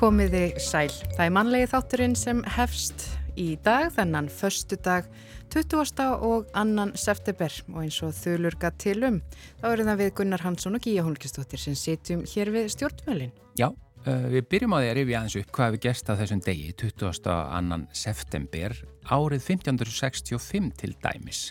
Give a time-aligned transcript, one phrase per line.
[0.00, 0.88] Komiði sæl.
[1.12, 3.02] Það er mannlegi þátturinn sem hefst
[3.36, 5.04] í dag, þennan förstu dag
[5.52, 6.00] 20.
[6.24, 9.18] og annan september og eins og þulur gatt til um.
[9.60, 13.36] Þá eru það við Gunnar Hansson og Gíja Holmkistóttir sem sitjum hér við stjórnmjölin.
[13.60, 16.44] Já, uh, við byrjum á því að rifja aðeins upp hvað við gerst að þessum
[16.48, 17.30] degi 20.
[17.36, 21.46] og annan september árið 1565 til dæmis.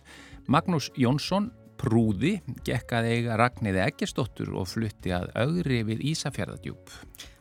[0.50, 6.98] Magnús Jónsson Prúði gekk að eiga Ragnæði Eggersdóttur og flutti að augri við Ísafjörðadjúb.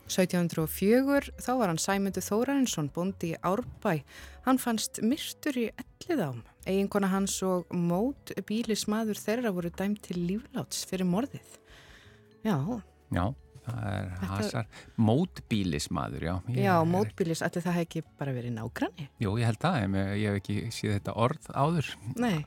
[0.09, 3.99] 1704 þá var hann Sæmundur Þórarinsson bondi í Árbæ.
[4.47, 6.39] Hann fannst myrtur í ellið ám.
[6.67, 11.59] Eiginkona hans og mót bílismadur þeirra voru dæmt til lífláts fyrir morðið.
[12.45, 12.57] Já.
[13.13, 13.25] Já,
[13.65, 14.31] það er Þetta...
[14.33, 14.71] hasar.
[15.09, 16.35] Mótbílismadur, já.
[16.53, 19.09] Ég já, mótbílis, ætli það hef ekki bara verið nágranni?
[19.21, 21.93] Jú, ég held að, ég hef ekki síð þetta orð áður.
[22.19, 22.39] Nei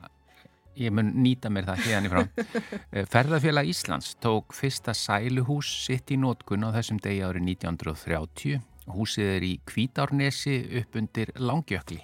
[0.79, 2.21] ég mun nýta mér það hérna í frá.
[2.93, 8.59] Eh, Ferðarfélag Íslands tók fyrsta sæluhús sitt í nótkun á þessum degi árið 1930.
[8.93, 12.01] Húsið er í Kvítárnesi upp undir Langjökli.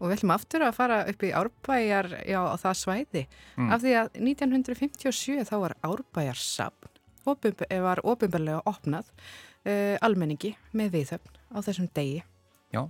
[0.00, 3.24] Og við ætlum aftur að fara upp í Árbæjar já, á það svæði.
[3.58, 3.68] Mm.
[3.74, 6.88] Af því að 1957 þá var Árbæjar sapn,
[7.26, 9.10] var ofinbarlega opnað
[9.68, 12.22] uh, almenningi með viðhöfn á þessum degi.
[12.72, 12.86] Já,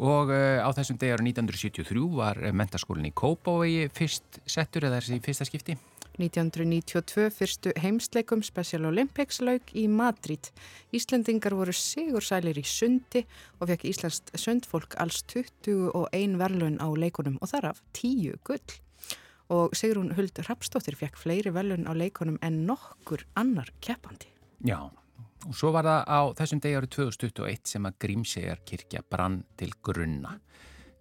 [0.00, 5.00] Og uh, á þessum degi ára 1973 var uh, mentaskólinn í Kópavegi fyrst settur eða
[5.02, 5.76] þessi fyrsta skipti?
[6.20, 10.50] 1992 fyrstu heimsleikum Special Olympics laug í Madrid.
[10.92, 13.24] Íslendingar voru sigursælir í sundi
[13.60, 18.80] og fekk Íslandst sundfólk alls 21 verlun á leikunum og þar af 10 gull.
[19.52, 24.28] Og Sigrun Huld Rapstóttir fekk fleiri verlun á leikunum en nokkur annar keppandi.
[24.64, 24.92] Já,
[25.48, 29.72] Og svo var það á þessum degi árið 2021 sem að Grímsegjar kirkja brann til
[29.82, 30.36] grunna.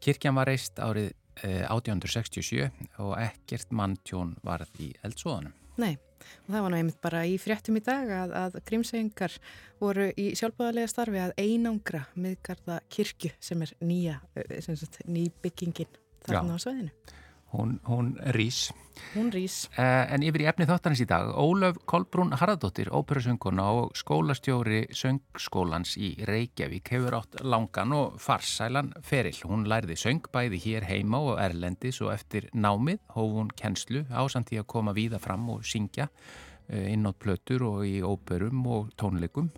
[0.02, 1.12] Kirkjan var reist árið
[1.44, 2.70] eh, 1867
[3.04, 5.54] og ekkert manntjón var því eldsóðanum.
[5.82, 9.38] Nei, og það var nú einmitt bara í fréttum í dag að, að Grímsegjengar
[9.82, 15.30] voru í sjálfbúðarlega starfi að einangra miðgarða kirkju sem er nýja, eh, sem sagt, ný
[15.44, 17.20] byggingin þarna á sveðinu.
[17.52, 18.70] Hún, hún rýs.
[19.16, 19.66] Hún rýs.
[19.76, 25.98] Uh, en yfir í efni þáttanins í dag, Ólaf Kolbrún Harðardóttir, óperusönguna og skólastjóri söngskólans
[26.00, 29.42] í Reykjavík hefur átt langan og farsælan ferill.
[29.50, 34.54] Hún lærði söng bæði hér heima og Erlendis og eftir námið hóf hún kennslu ásamt
[34.56, 38.94] í að koma víða fram og syngja uh, inn á plötur og í óperum og
[38.96, 39.52] tónleikum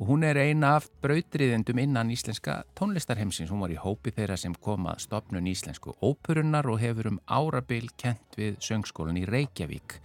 [0.00, 3.50] og hún er eina af brautriðendum innan íslenska tónlistarheimsins.
[3.52, 8.38] Hún var í hópi þeirra sem koma stopnun íslensku óperunnar og hefur um árabil kent
[8.40, 9.98] við söngskólan í Reykjavík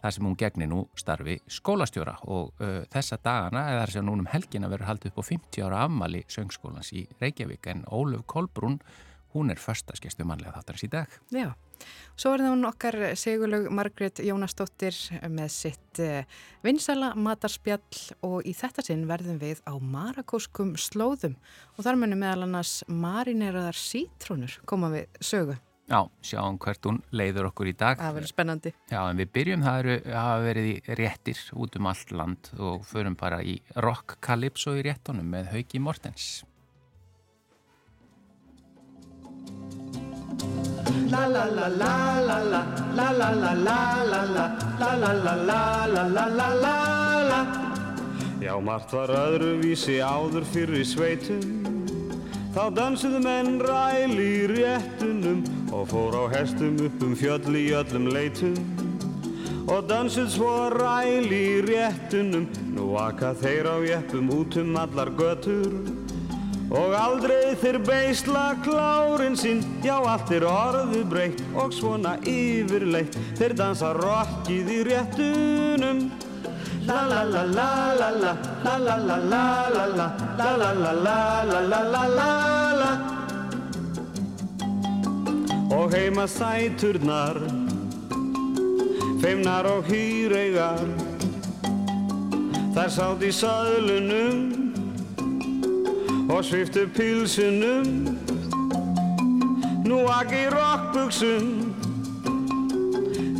[0.00, 4.30] þar sem hún gegnir nú starfi skólastjóra og uh, þessa dagana, eða þess að núnum
[4.30, 8.78] helgina verður haldið upp á 50 ára ammali söngskólans í Reykjavík en Óluf Kolbrún
[9.34, 11.18] hún er förstaskeistu mannlega þáttarins í dag.
[11.34, 11.50] Já,
[12.16, 14.96] svo er það hún okkar segulög Margret Jónastóttir
[15.28, 16.28] með sitt eh,
[16.66, 21.38] vinsala matarspjall og í þetta sinn verðum við á marakóskum slóðum
[21.76, 25.58] og þar munum meðal annars marineraðar sítrónur koma við sögu.
[25.90, 27.98] Já, sjáum hvert hún leiður okkur í dag.
[27.98, 28.70] Það verður spennandi.
[28.92, 32.84] Já, en við byrjum, það eru, hafa verið í réttir út um allt land og
[32.86, 36.28] förum bara í rock calypso í réttunum með Hauki Mortens.
[41.10, 43.78] La la la la la la la la la la
[44.10, 47.40] la la la la la la la la la
[48.40, 51.42] Já, margt var öðruvísi áður fyrir sveitum
[52.54, 55.42] Þá dansuðu menn ræl í réttunum
[55.74, 58.54] og fór á hestum upp um fjöll í öllum leitum
[59.66, 62.46] og dansuð svo ræl í réttunum
[62.76, 65.74] nú aka þeir á jeppum út um allar götur
[66.70, 73.16] Og aldrei þeir beisla klárin sinn, já allt er orðu breytt og svona yfirleitt.
[73.38, 76.04] Þeir dansa rockið í réttunum.
[76.86, 77.66] La la la la
[77.98, 79.42] la la, la la la la
[79.74, 80.06] la la,
[80.38, 82.30] la la la la la la la
[82.78, 82.92] la.
[85.74, 87.42] Og heima sæturnar,
[89.18, 90.86] feimnar og hýreigar,
[92.78, 94.69] þær sátt í saðlunum
[96.30, 97.86] og sviftu pilsunum
[99.84, 101.46] Nú aki rockbuksum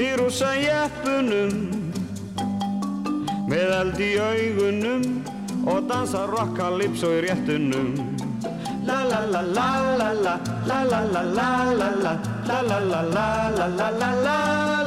[0.00, 1.54] í rúsa jeppunum
[3.50, 5.04] með eld í augunum
[5.70, 7.94] og dansa rockalypso í réttunum
[8.88, 9.70] La la la la
[10.00, 10.34] la la
[10.66, 11.48] la la la la
[11.78, 12.14] la la
[12.58, 14.79] la la la la la la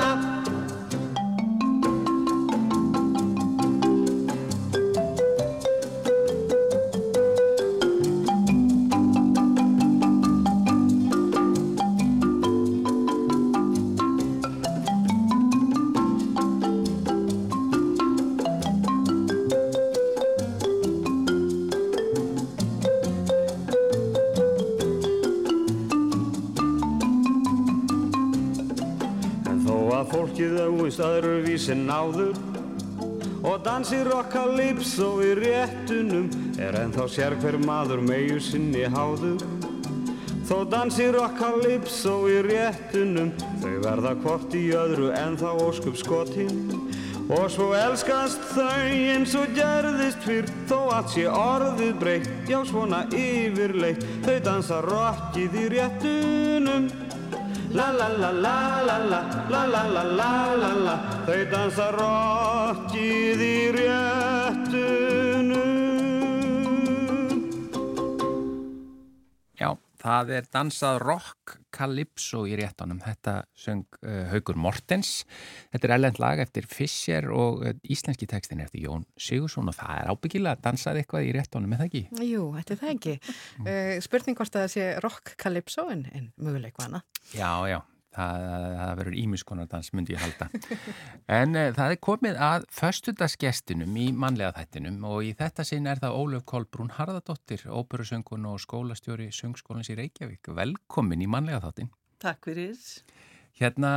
[31.63, 32.36] öðruvísin áður
[33.44, 36.25] og dansir rockalypso í réttunum
[36.60, 39.39] er ennþá sér hver maður megu sinni háður
[40.44, 43.31] þó dansir rockalypso í réttunum
[43.62, 46.75] þau verða hvort í öðru ennþá óskup skotinn
[47.31, 53.06] og svo elskast þau eins og gerðist fyrr þó að sé orðið breytt já svona
[53.15, 54.04] yfirleitt.
[54.25, 56.92] Þau dansa rockið í réttunum
[57.73, 63.41] La la la la la la La la la la la la Þau dansa rokkið
[63.41, 65.33] í réttunum
[69.57, 69.69] Já,
[70.03, 73.01] það er dansað rokk calypso í réttunum.
[73.03, 75.23] Þetta söng uh, Haugur Mortens.
[75.73, 80.01] Þetta er ellend lag eftir Fischer og uh, íslenski tekstin eftir Jón Sigursson og það
[80.01, 82.03] er ábyggilega að dansað eitthvað í réttunum, er það ekki?
[82.29, 83.17] Jú, þetta er það ekki.
[83.63, 87.03] Uh, spurning hvort að það sé rock calypso en, en möguleik hana.
[87.33, 87.81] Já, já.
[88.13, 88.44] Það,
[88.77, 90.48] það verður ímiskonardans, myndi ég halda.
[91.39, 96.01] En uh, það er komið að föstudagsgestinum í mannlega þættinum og í þetta sinn er
[96.04, 100.51] það Ólöf Kolbrún Harðardóttir, óperusöngun og skólastjóri söngskólans í Reykjavík.
[100.54, 101.89] Velkomin í mannlega þáttin.
[102.21, 102.77] Takk fyrir.
[103.54, 103.89] Hérna,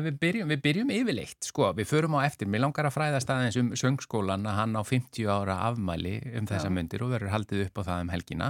[0.00, 2.48] við byrjum, við byrjum yfirleitt, sko, við förum á eftir.
[2.48, 6.70] Mér langar að fræðast aðeins um söngskólan að hann á 50 ára afmæli um þessa
[6.72, 8.48] myndir og verður haldið upp á það um helgina.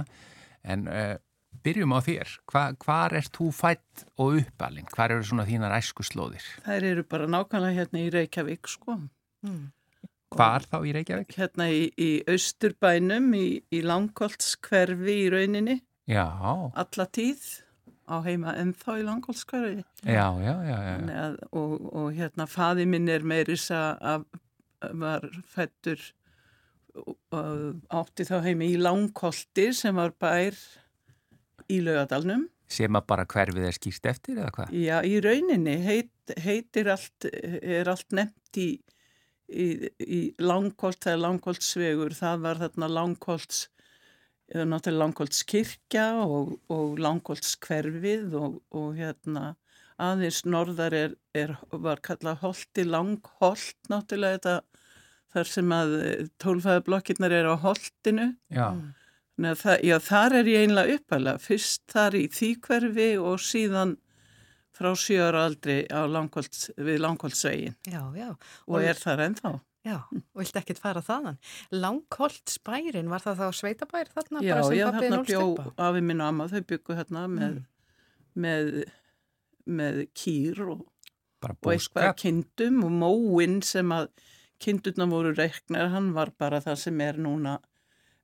[0.63, 1.15] En uh,
[1.63, 2.33] byrjum á þér.
[2.51, 4.87] Hva, hvar ert þú fætt og uppalinn?
[4.91, 6.45] Hvar eru svona þínar æskuslóðir?
[6.65, 8.97] Þær eru bara nákvæmlega hérna í Reykjavík, sko.
[9.45, 9.65] Mm.
[10.35, 11.35] Hvar þá í Reykjavík?
[11.39, 16.25] Hérna í, í Austurbænum, í, í Langholtskverfi í rauninni, Já,
[16.77, 17.45] alla tíð,
[18.05, 19.85] á heima ennþá í Langholtskverfi.
[20.05, 20.97] já, já, já, já.
[21.23, 24.27] Að, og, og hérna faði minn er meiris að
[24.93, 26.01] var fættur
[27.91, 30.55] átti þá heimi í Langholti sem var bær
[31.71, 32.47] í Laugadalnum.
[32.71, 34.73] Sem að bara hverfið er skýrt eftir eða hvað?
[34.73, 38.69] Já, í rauninni heit, heitir allt, er allt nefnt í,
[39.53, 39.67] í,
[40.01, 43.67] í Langholt, það er Langholtsvegur, það var þarna Langholts,
[44.49, 49.53] eða náttúrulega Langholtskirkja og, og Langholtskverfið og, og hérna
[50.01, 54.57] aðeins norðar er, er, var kallað Holti Langholt, náttúrulega þetta
[55.35, 55.95] þar sem að
[56.41, 58.29] tólfæðablokkirnar er á Holtinu.
[58.53, 58.93] Já, Nei,
[59.37, 61.41] það, já, þar er ég einlega uppalega.
[61.43, 63.95] Fyrst þar í þýkverfi og síðan
[64.75, 68.29] frá sjöra aldri á Langholts, við Langholtsvegin Já, já.
[68.67, 69.53] og er þar ennþá.
[69.85, 71.35] Já, og vilt ekkert fara þaðan.
[71.71, 74.41] Langholt spærin, var það þá sveitabær þarna?
[74.41, 75.43] Já, bara sem já, þarna bjó
[75.85, 77.65] afi minn og amma, þau byggu hérna með, Mm.
[78.41, 78.71] með,
[79.67, 80.81] með kýr og,
[81.39, 84.09] bara og eitthvað kindum og móin sem að
[84.59, 87.59] kindurna voru reiknar, hann var bara það sem er núna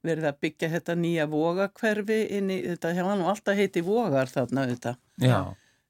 [0.05, 2.95] verið að byggja þetta nýja vogakverfi inn í, þetta.
[2.97, 4.95] Hefði nú alltaf heiti vogar þarna þetta.
[5.21, 5.39] Já,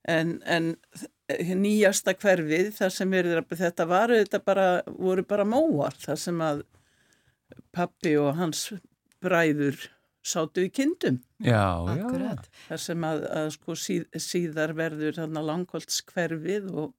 [0.09, 0.73] en, en
[1.61, 6.43] nýjasta hverfið þar sem verður að þetta var þetta bara, voru bara móar þar sem
[6.43, 6.63] að
[7.75, 8.69] pappi og hans
[9.23, 9.79] bræður
[10.21, 11.19] sátu í kindum.
[11.41, 12.35] Já, já.
[12.67, 16.93] Þar sem að, að sko síð, síðar verður langholtskverfið og,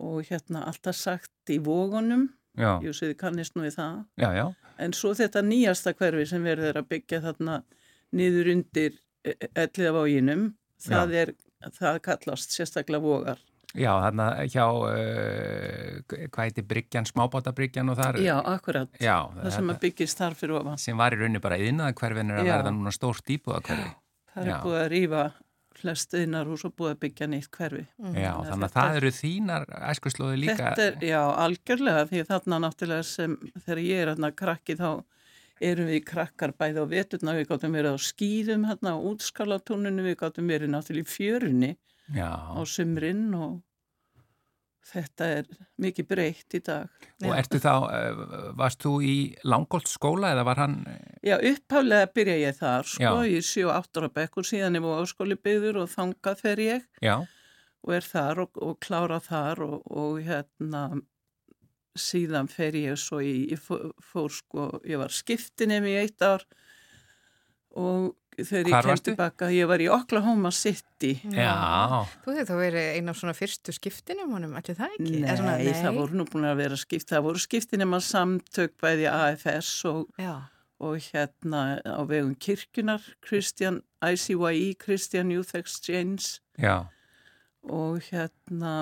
[0.00, 4.44] og hérna alltaf sagt í vógunum, Já, jú séðu kannist nú í það já, já.
[4.78, 7.56] en svo þetta nýjasta hverfi sem verður að byggja þarna
[8.14, 10.52] niður undir elliðavóginum
[10.84, 11.34] það er,
[11.74, 13.42] það kallast sérstaklega vogar
[13.74, 18.20] Já, þarna hjá, uh, hvað heitir Bryggjan, smábátabryggjan og þar?
[18.22, 19.00] Já, akkurat.
[19.02, 20.78] Já, það sem að byggist þar fyrir ofan.
[20.78, 23.64] sem var í rauninni bara yðnaða hverfin er að verða núna stórt íbúða
[24.34, 25.24] Það er búið að rýfa
[25.78, 27.82] flest yðnar hús og búið að byggja nýtt hverfi.
[27.84, 30.56] Já, Þannig þannig að þetta það eru þínar æskuslóði líka.
[30.60, 34.88] Þetta er, já, algjörlega, því þarna náttúrulega sem þegar ég er hérna krakki þá
[35.64, 40.18] erum við krakkar bæði á veturna, við gáttum verið á skýðum hérna á útskálatúninu, við
[40.22, 41.70] gáttum verið náttúrulega í fjörunni
[42.14, 43.60] Já, á sumrin og
[44.84, 45.48] þetta er
[45.80, 47.06] mikið breytt í dag.
[47.24, 49.14] og ertu þá, uh, varst þú í
[49.48, 50.76] Langholt skóla eða var hann,
[51.24, 53.40] Já, upphaflega byrja ég þar, sko, Já.
[53.54, 56.86] 7-8 ára bekk og síðan er búið áskóli byggður og þangað fer ég.
[57.04, 57.16] Já,
[57.84, 60.84] og er þar og, og klára þar og, og hérna
[61.94, 66.42] síðan fer ég svo í, ég fór, fór sko, ég var skiptinum í eitt ár
[67.76, 71.12] og þegar Hvar ég kem tilbaka, ég var í Oklahoma City.
[71.30, 71.52] já,
[72.24, 75.12] Þú hefði þá verið einn af svona fyrstu skiptinum honum, allir það ekki?
[75.20, 78.74] Nei, Eða svona, það voru nú búin að vera skipt, það voru skiptinum að samtök
[78.82, 80.34] bæði AFS og, Já,
[80.82, 86.40] og hérna á vegum kirkjunar, Christian, ICYE, Christian Youth Exchange.
[86.58, 86.86] Já,
[87.70, 88.74] og hérna,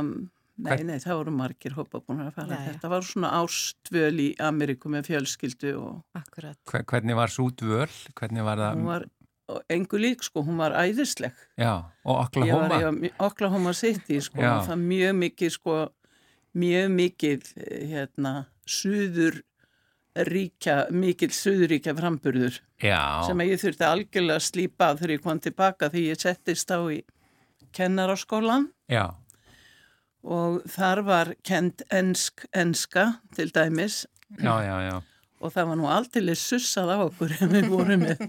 [0.62, 2.48] nei, nei, það voru margir hópa búin að fara.
[2.54, 2.72] Já, já.
[2.72, 6.58] Þetta var svona ástvöl í Ameríku með fjölskyldu og akkurat.
[6.70, 9.06] Hver- hvernig var svo dvöl, hvernig var það, hún var
[9.68, 11.32] engu lík, sko, hún var æðisleg.
[11.58, 11.72] já,
[12.04, 14.52] og Ég var Oklahoma, í Oklahoma City, sko, Já.
[14.60, 15.74] og það mjög mikið, sko,
[16.56, 17.40] mjög mikil
[17.90, 19.42] hérna suður
[20.16, 25.40] ríkja, mikil suðuríkja framburður Já, sem að ég þurfti algjörlega að slípa þegar ég kom
[25.40, 26.98] tilbaka því ég settist á í
[27.72, 29.06] kennaraskólan já,
[30.22, 34.06] og þar var kend ensk, enska til dæmis
[34.38, 34.96] já, já, já.
[35.42, 38.26] og það var nú aldrei sussað á okkur en við vorum með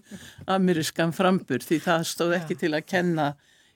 [0.57, 3.33] amerískan frambur því það stóð ekki til að kenna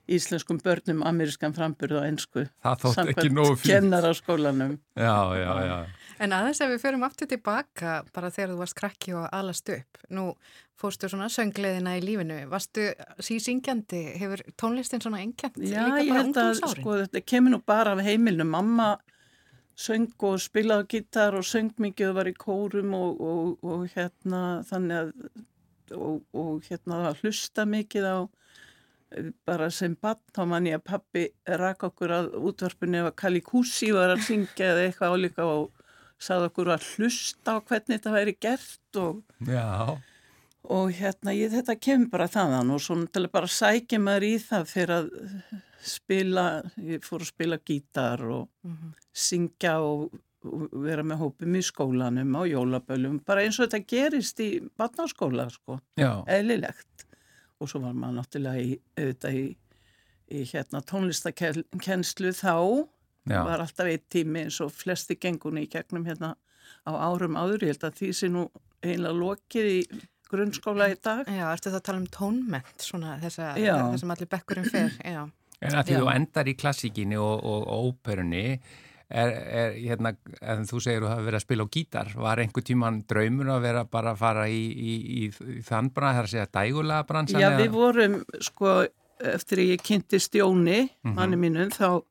[0.08, 5.78] íslenskum börnum amerískan frambur og ensku Það þótt ekki samkvæmt kennaraskólanum Já, já, já.
[6.22, 10.00] En aðeins ef við förum aftur tilbaka bara þegar þú varst krakki og alast upp,
[10.14, 10.30] nú
[10.78, 12.88] fórstu svona söngleðina í lífinu, varstu
[13.24, 18.02] sísingjandi, hefur tónlistin svona engjant Já, ég held að sko, þetta kemur nú bara af
[18.06, 18.46] heimilinu.
[18.46, 18.92] Mamma
[19.78, 24.42] söng og spilaði gítar og söng mikið og var í kórum og, og, og hérna
[24.66, 28.16] þannig að og, og hérna var hlusta mikið á
[29.48, 34.12] bara sem bann þá man ég að pappi rak okkur að að Kali Kusi var
[34.12, 35.77] að syngja eða eitthvað álíka og
[36.18, 39.22] sagði okkur að hlusta á hvernig þetta væri gert og
[40.68, 44.32] og hérna ég, þetta kemur bara þaðan og svona til að bara sækja maður í
[44.42, 45.10] það fyrir að
[45.88, 46.46] spila,
[46.82, 48.90] ég fór að spila gítar og Mhm.
[49.14, 50.10] syngja og,
[50.44, 55.48] og vera með hópum í skólanum á jólabölum, bara eins og þetta gerist í barnaskóla
[55.50, 57.06] sko, já, eðlilegt.
[57.60, 59.56] Og svo var maður náttúrulega í, auðvitað í,
[60.30, 62.52] í hérna tónlistakennslu þá
[63.30, 63.42] já.
[63.44, 66.34] var alltaf eitt tími eins og flesti gengunni í gegnum hérna
[66.88, 68.46] á árum áður, ég held að því sé nú
[68.82, 69.80] einlega lokið í
[70.28, 71.24] grunnskóla í dag.
[71.26, 73.76] Já, ertu það að tala um tónment, svona þessa, Já.
[73.94, 75.22] þessum allir bekkurinn fer, já.
[75.58, 76.00] En að því Já.
[76.02, 78.42] þú endar í klassíkinni og, og, og óperunni,
[79.08, 80.12] er, er hérna,
[80.44, 83.64] en þú segir þú hafa verið að spila á gítar, var einhver tíman draumur að
[83.64, 84.94] vera bara að fara í, í,
[85.24, 85.24] í,
[85.56, 87.40] í þann brann, það er að segja dægulega bransan?
[87.42, 88.18] Já, við vorum,
[88.50, 88.76] sko,
[89.32, 91.16] eftir að ég kynnti stjóni, Mhm.
[91.16, 92.04] manni mínum, þá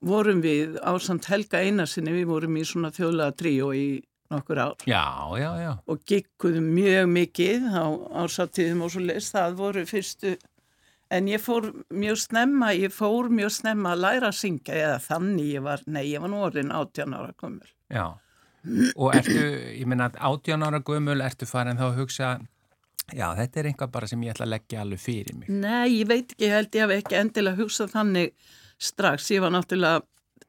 [0.00, 3.88] vorum við á samt Helga Einarsinni, við vorum í svona þjóðlega tríó í
[4.30, 5.02] nokkur ár Já,
[5.40, 5.72] já, já.
[5.90, 7.84] og gikkuðum mjög mikið á
[8.22, 10.36] ásáttíðum og svo leist, það voru fyrstu,
[11.10, 15.50] en ég fór mjög snemma, ég fór mjög snemma að læra að syngja, eða þannig
[15.56, 17.74] ég var, nei, ég var nú orðin 18 ára komur.
[17.90, 18.06] Já,
[18.94, 19.42] og ertu,
[19.74, 22.30] ég meina, 18 ára gömul, ertu farin þá að hugsa,
[23.10, 25.50] já, þetta er einhvað bara sem ég ætla að leggja alveg fyrir mig.
[25.50, 28.34] Nei, ég veit ekki, ég held ég hef ekki endilega hugsað þannig
[28.80, 29.30] strax.
[29.34, 30.02] Ég var náttúrulega,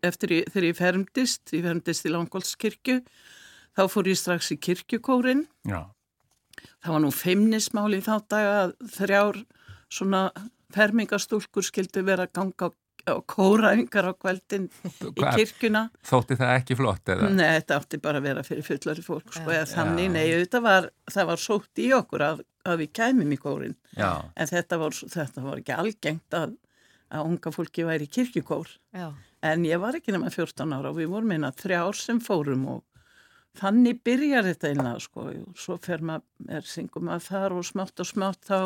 [0.07, 2.99] eftir ég, þegar ég fermdist, ég fermdist í Langholtskirkju,
[3.77, 5.45] þá fór ég strax í kirkjukórin.
[5.69, 5.83] Já,
[6.81, 9.37] Það var nú feimnismál í þá daga að þrjár
[9.91, 10.19] svona
[10.75, 12.69] fermingastúlkur skildu vera ganga á,
[13.09, 15.83] á kóraðingar á kveldin í kirkjuna.
[16.05, 17.29] þótti það ekki flott eða?
[17.33, 20.89] Nei, þetta átti bara að vera fyrir fullari fólk, sko, eða þannig, nei, þetta var,
[21.11, 23.75] það var sótt í okkur að, að við kæmum í kórin.
[23.97, 26.55] Já, En þetta var, þetta var ekki algengt að,
[27.11, 28.71] að unga fólki væri í kirkjukór.
[28.95, 32.19] Já, En ég var ekki nema 14 ára og við vorum eina þrjá ár sem
[32.21, 32.81] fórum og
[33.57, 35.25] þannig byrjar þetta einlega sko.
[35.31, 38.59] Og Svo fer maður, syngum maður þar og smátt og smátt þá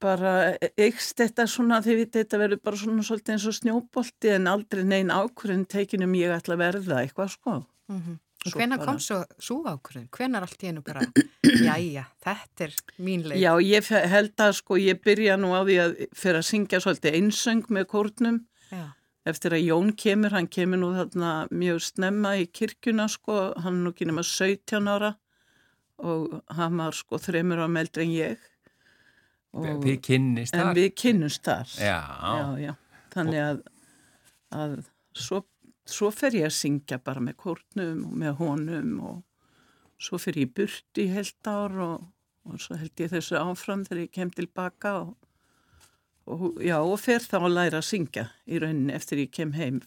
[0.00, 0.34] bara
[0.80, 4.84] eikst þetta svona, þið viti, þetta verður bara svona svolítið eins og snjóbolti en aldrei
[4.88, 7.62] neinn ákvörðin tekinum ég ætla að verða eitthvað sko.
[7.88, 10.06] mm Svo Hvenær bara- kom svo, svo ákvörðin?
[10.16, 11.02] Hvenær allt í einu bara,
[11.68, 13.40] jæja, þetta er mín leið?
[13.42, 17.18] Já, ég held að sko ég byrja nú á því að fyrir að syngja svolítið
[17.20, 18.38] einsöng með kórnum
[18.72, 18.86] Já,
[19.28, 23.84] eftir að Jón kemur, hann kemur nú þarna mjög snemma í kirkjuna sko, hann er
[23.84, 25.12] nú ekki nema 17 ára
[26.00, 28.46] og hann var sko þreymur á meldri en ég.
[29.52, 30.76] Og, þið kynnist en þar?
[30.78, 31.72] við kynnumst þar.
[31.76, 32.72] Já, já, já.
[33.12, 33.60] Þannig að,
[34.54, 34.76] að
[35.18, 35.42] svo,
[35.88, 39.22] svo fer ég að syngja bara með kórnum og með honum og
[40.00, 42.04] svo fer ég burt í heilt ár og,
[42.48, 45.16] og svo held ég þessu áfram þegar ég kem tilbaka og,
[46.30, 49.80] og já, og fer þá að læra að syngja í rauninni eftir ég kem heim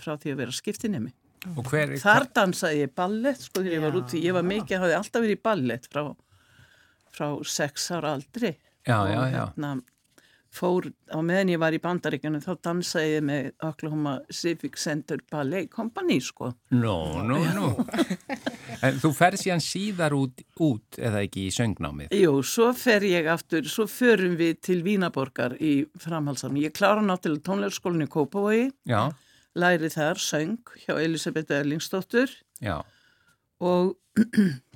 [0.00, 1.14] frá því að vera skiptinemi.
[1.54, 4.00] og hver, Þar dansaði ég ballett, sko, þegar ég var Já.
[4.00, 6.04] úti, ég var mikið, hafði alltaf verið í ballett frá,
[7.14, 8.54] frá sex ára aldri
[8.86, 9.74] já, já, já, hérna
[10.54, 15.70] fór, á meðan ég var í bandaríkjunum þá dansaði ég með Oklahoma Civic Center Ballet
[15.72, 16.52] Company sko.
[16.70, 16.94] nú,
[17.26, 17.72] nú.
[18.84, 22.14] En þú ferð síðan síðar út, út eða ekki í söngnámið?
[22.18, 26.66] Jú, svo fer ég aftur, svo förum við til Vínaborgar í framhaldsafni.
[26.68, 29.08] Ég klára náttúrulega tónleirskólinni í Kópavogi, Já,
[29.54, 32.30] læri þar söng hjá Elisabeth Erlingsdóttur
[32.62, 32.80] já,
[33.62, 33.94] og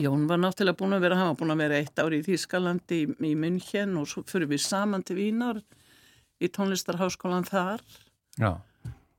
[0.00, 2.98] Jón var náttúrulega búin að vera, hann var búin að vera eitt ári í Þýskalandi
[3.02, 5.62] í, í München og svo fyrir við saman til Vínar
[6.42, 7.84] í tónlistarháskólan þar.
[8.40, 8.52] Já,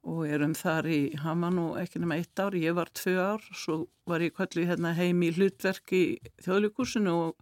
[0.04, 3.86] og erum þar í, var nú ekki nema eitt ár, ég var tvö ár, svo
[4.10, 6.04] var ég kvöldu hérna heim í hlutverk í
[6.44, 7.38] þjóðlíkursinu og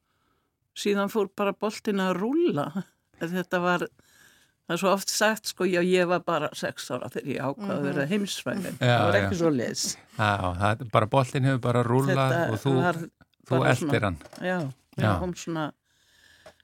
[0.77, 2.67] síðan fór bara boltin að rúlla.
[3.21, 3.87] Þetta var,
[4.71, 7.73] það er svo oft sagt sko, já ég var bara sex ára þegar ég ákvaði
[7.75, 9.39] að vera heimsfræðin Já, það var ekki já.
[9.41, 9.81] svo les
[10.15, 10.29] Já,
[10.61, 12.73] það er bara boltin hefur bara rúlað og þú,
[13.49, 14.17] þú bara eldir hann.
[14.39, 14.57] já,
[14.95, 15.03] Já.
[15.03, 15.65] já, kom svona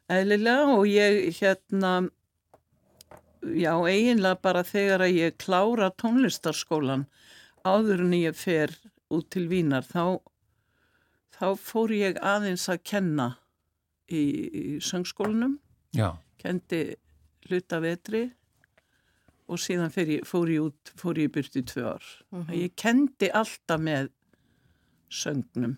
[0.07, 1.91] eðlilega og ég hérna
[3.43, 7.05] já, eiginlega bara þegar að ég klára tónlistarskólan
[7.67, 8.71] áður en ég fer
[9.11, 10.19] út til Vínar þá,
[11.35, 13.27] þá fór ég aðeins að kenna
[14.07, 15.57] í, í söngskólanum
[15.95, 16.85] Já, kendi
[17.47, 18.27] hluta vetri
[19.47, 22.07] og síðan ég, fór ég út, fór ég byrst í tvö ár.
[22.51, 24.09] Ég kendi alltaf með
[25.07, 25.77] söngnum.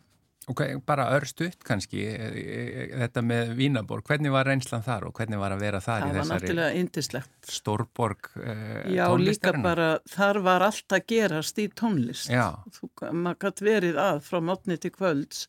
[0.50, 5.20] ok, bara örst upp kannski, e, e, þetta með Vínaborg, hvernig var reynslan þar og
[5.20, 7.22] hvernig var að vera þar Það í var þessari
[7.54, 8.56] stórborg e,
[8.96, 12.32] Já, líka bara, þar var allt að gerast í tónlist.
[12.34, 15.46] Já, Þú, maður gætt verið að frá mótni til kvölds,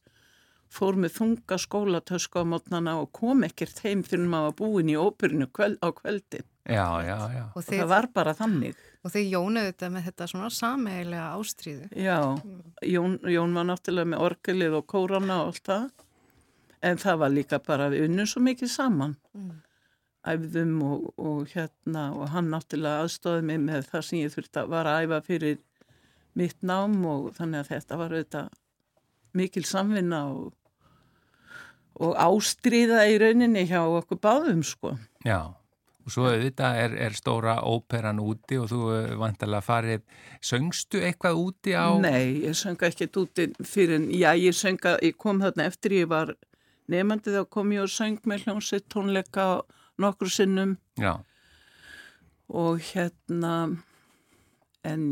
[0.70, 4.96] fór með þunga skólatösku á mótnana og kom ekkert heim fyrir maður var búin í
[5.00, 6.46] óperinu kvöld, á kveldin.
[6.70, 7.44] já, já, já.
[7.50, 8.76] Og Og þið, það var bara þannig.
[9.04, 11.88] og þið jónuðu þetta með þetta svona sameigilega ástríðu.
[11.96, 12.18] Já,
[12.86, 15.90] Jón, Jón var náttúrulega með orgelið og kórana og allt það.
[16.82, 19.16] En það var líka bara við unnum svo mikið saman.
[20.30, 24.70] Æfðum og, og hérna og hann náttúrulega aðstóði mig með það sem ég þurfti að
[24.74, 25.58] var að æfa fyrir
[26.36, 28.50] mitt nám og þannig að þetta var auðvitað
[29.40, 30.52] mikil samvinna og,
[32.00, 34.94] og ástríða í rauninni hjá okkur báðum sko.
[35.26, 35.52] Já,
[36.00, 40.04] og svo auðvitað er, er stóra óperan úti og þú eh, vantarlega farið,
[40.44, 41.92] söngstu eitthvað úti á?
[42.00, 46.34] Nei, ég sönga ekkert úti fyrir já, ég sönga, ég kom þarna eftir ég var
[46.90, 49.48] nefandi þá kom ég og söng með hljómsveit tónleika
[50.00, 51.20] nokkur sinnum Já,
[52.48, 53.54] og hérna
[54.88, 55.10] en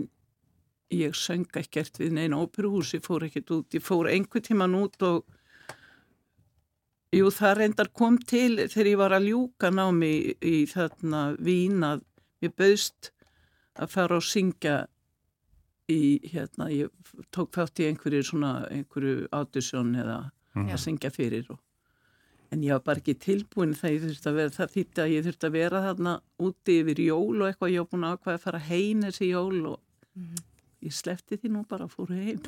[0.91, 4.97] ég söng ekkert við neina óperuhús, ég fór ekkert út, ég fór einhver tíman út
[5.05, 5.27] og
[7.15, 11.83] jú, það reyndar kom til þegar ég var að ljúka námi í, í þarna vín
[11.87, 12.03] að
[12.45, 13.11] ég bauðst
[13.79, 14.75] að fara og syngja
[15.89, 16.91] í, hérna, ég
[17.33, 20.19] tók þátt í einhverju svona, einhverju audition eða
[20.57, 20.71] Mhm.
[20.75, 21.59] að syngja fyrir og
[22.51, 25.25] En ég var bara ekki tilbúin þegar ég þurfti að vera, það þýtti að ég
[25.27, 28.41] þurfti að vera þarna úti yfir jól og eitthvað, ég var búin að ákvæða að
[28.47, 29.81] fara heim þessi jól og
[30.85, 32.39] ég slefti því nú bara að fóru heim.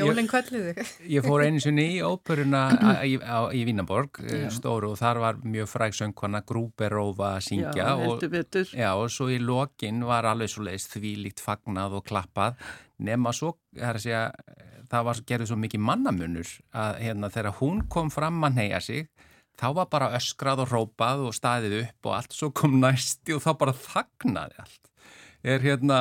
[0.00, 0.84] Jólinn kvalliðu.
[1.10, 2.62] ég fór einu sinni í óperuna
[3.10, 7.90] í, í Vínaborg, eh, stóru, og þar var mjög fræg söngkona Grúberófa að syngja Já,
[7.96, 8.22] og.
[8.76, 12.60] Já, og svo í lokin var alveg svo leiðist því líkt fagnað og klappað
[13.00, 14.24] nema svo, það er að segja
[14.90, 19.08] það var gerðið svo mikið mannamunur að hérna þegar hún kom fram að neyja sig
[19.60, 23.44] þá var bara öskrað og rópað og staðið upp og allt svo kom næsti og
[23.44, 24.89] þá bara þagnaði allt
[25.42, 25.98] er hérna,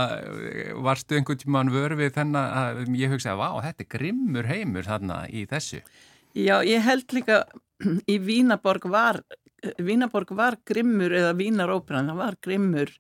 [0.84, 5.46] varstu einhvern tímann vörfið þennan að ég hugsaði, vá, þetta er grimmur heimur þarna í
[5.50, 5.84] þessu
[6.38, 7.44] Já, ég held líka
[8.06, 9.24] í Vínaborg var,
[9.82, 12.92] Vínaborg var grimmur eða Vínaróperan, það var grimmur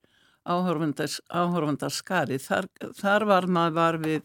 [0.49, 2.39] áhorfandarskari.
[2.41, 4.21] Þar, þar var maður var við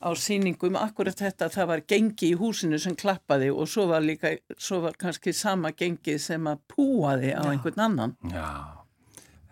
[0.00, 4.00] á síningum akkurat þetta að það var gengi í húsinu sem klappaði og svo var
[4.00, 8.16] líka, svo var kannski sama gengi sem að púaði á einhvern annan.
[8.32, 8.79] Já,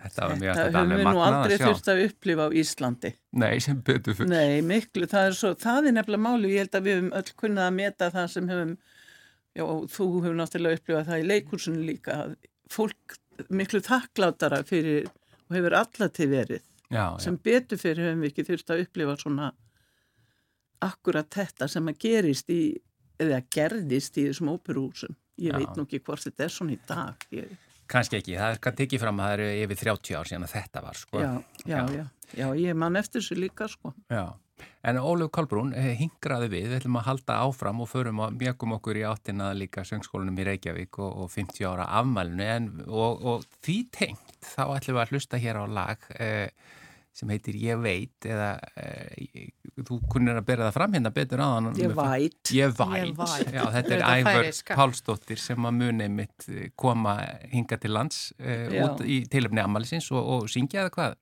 [0.02, 3.11] þetta Þetta höfum við nú aldrei þurft að upplifa á Íslandi.
[3.42, 6.78] Nei, sem betur fyrir Nei, miklu, það er svo, það er nefnilega máli, ég held
[6.78, 8.74] að við höfum öll kunnað að meta það sem höfum,
[9.58, 9.64] já,
[9.96, 12.18] þú hefur náttúrulega upplifað það í leikursinu líka,
[12.70, 13.18] fólk
[13.54, 15.08] miklu þakklátara fyrir,
[15.48, 17.18] og hefur allatíð verið, Já, já.
[17.20, 19.52] sem betur fyrir höfum við ekki þurft að upplifa svona
[20.84, 22.62] akkurat þetta sem að gerist í,
[23.18, 25.16] eða gerðist í þessum óperuhúsum.
[25.38, 25.58] Ég Já.
[25.58, 27.24] veit nú ekki hvort þetta er svona í dag.
[27.34, 27.50] Ég,
[27.88, 30.55] Kanski ekki, það er hvað tekið fram að það eru yfir 30 ár síðan að
[30.57, 31.22] þetta var, sko.
[31.22, 31.31] já,
[31.64, 32.05] já, já,
[32.37, 33.94] já, ég man eftir þessu líka, sko.
[34.12, 34.27] Já.
[34.88, 38.74] En Óluf Kolbrún eh, hingraði við, við ætlum að halda áfram og förum að mjögum
[38.79, 43.46] okkur í áttina líka söngskólanum í Reykjavík og, og 50 ára afmælinu en, og, og
[43.62, 46.48] því tengt þá ætlum við að hlusta hér á lag eh,
[47.18, 49.50] sem heitir Ég veit eða eh,
[49.83, 51.70] þú kunnir að bera það fram hérna betur aðan.
[51.78, 52.52] Ég væt.
[52.54, 54.50] Ég væt, já þetta er Ævar.
[54.78, 57.18] Pálsdóttir sem að muni mitt koma
[57.52, 58.85] hinga til lands Já.
[58.85, 61.18] út í tilöfni amalisins og, og syngja eða hvað?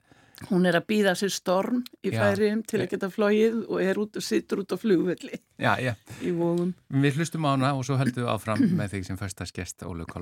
[0.51, 4.19] Hún er að býða sér storm í færiðum til að geta flóið og er út
[4.19, 5.39] og sittur út á flugvelli
[6.21, 6.75] í vóðum.
[6.93, 10.13] við hlustum á hana og svo höldum við áfram með þig sem första skest Óluf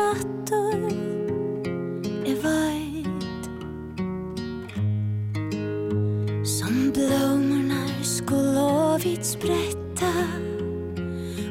[0.00, 0.78] datter
[2.24, 3.48] Jeg veit
[6.48, 8.64] Som blommorna skulle
[9.04, 10.12] vitt spretta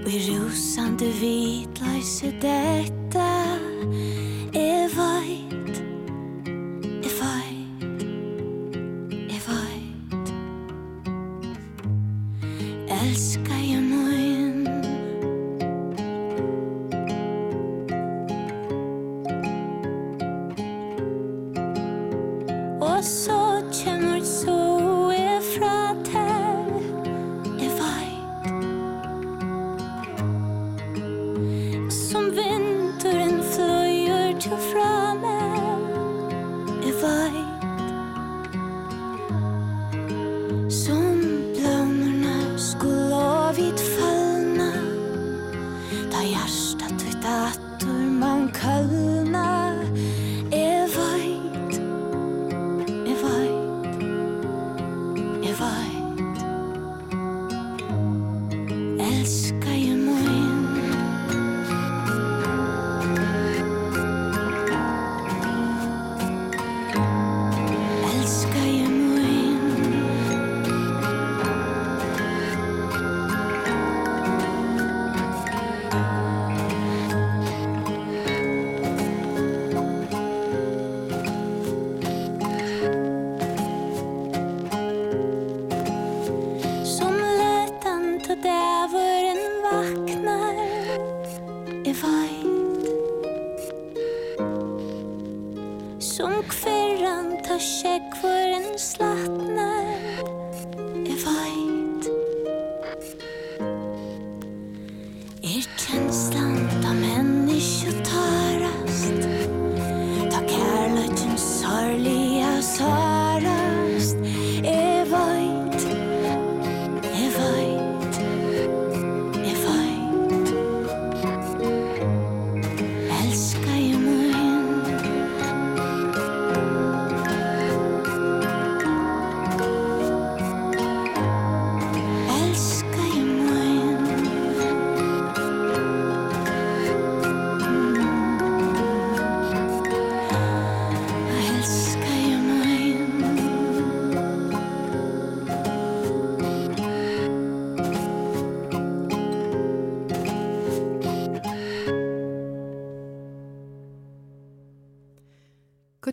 [0.03, 2.33] Og i rosande vitløse
[22.99, 23.38] og så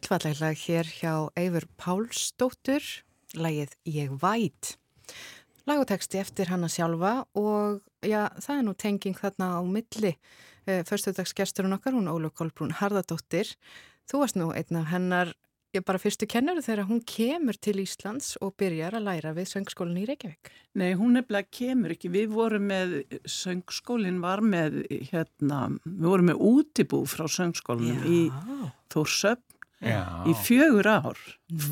[0.06, 2.84] Gullvalleglag hér hjá Eifur Pálsdóttur,
[3.34, 4.76] lagið Ég væt.
[5.66, 11.74] Lagoteksti eftir hana sjálfa og já, það er nú tenging þarna á milli uh, förstudagsgesturinn
[11.74, 13.50] okkar, hún Óluf Kolbrún Harðardóttir.
[14.06, 15.32] Þú varst nú einn af hennar,
[15.74, 20.06] ég bara fyrstu kennuru þegar hún kemur til Íslands og byrjar að læra við söngskólinni
[20.06, 20.52] í Reykjavík.
[20.78, 22.12] Nei, hún nefnilega kemur ekki.
[22.14, 22.94] Við vorum með,
[23.26, 28.22] söngskólinn var með, hérna, við vorum með útibú frá söngskólinum í
[28.94, 30.24] Þórsöfn Já.
[30.24, 31.20] í fjögur ár.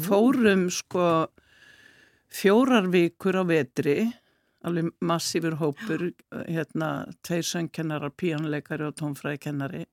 [0.04, 1.26] Fórum sko
[2.34, 4.12] fjórar vikur á vetri,
[4.64, 6.10] alveg massífur hópur,
[6.48, 9.84] hérna, tveir söngkennarar, píanleikari og tónfræðikennari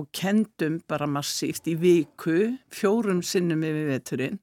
[0.00, 4.40] og kendum bara massíft í viku, fjórum sinnum yfir veturinn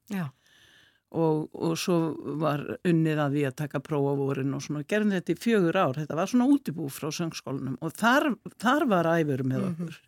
[1.11, 1.97] og, og svo
[2.39, 5.99] var unnið að því að taka prófa vorin og svona gerðum þetta í fjögur ár,
[5.99, 8.29] þetta var svona útibú frá söngskólanum og þar,
[8.63, 9.99] þar var æfur með okkur.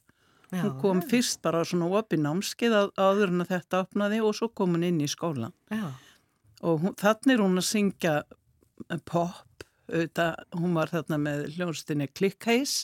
[0.54, 0.62] Já.
[0.64, 4.50] Hún kom fyrst bara svona opið námskeið á- áður en að þetta opnaði og svo
[4.54, 5.90] kom hún inn í skólan Já,
[6.62, 8.16] og hún, þannig er hún að syngja
[8.90, 12.76] eh, pop, auðvitað, hún var þarna með hljónstinni Klikkheis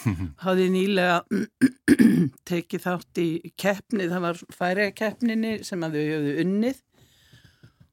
[0.44, 1.18] hafði nýlega
[2.50, 3.28] tekið þátt í
[3.60, 6.78] keppni, það var færiða keppninni sem að þau höfðu unnið.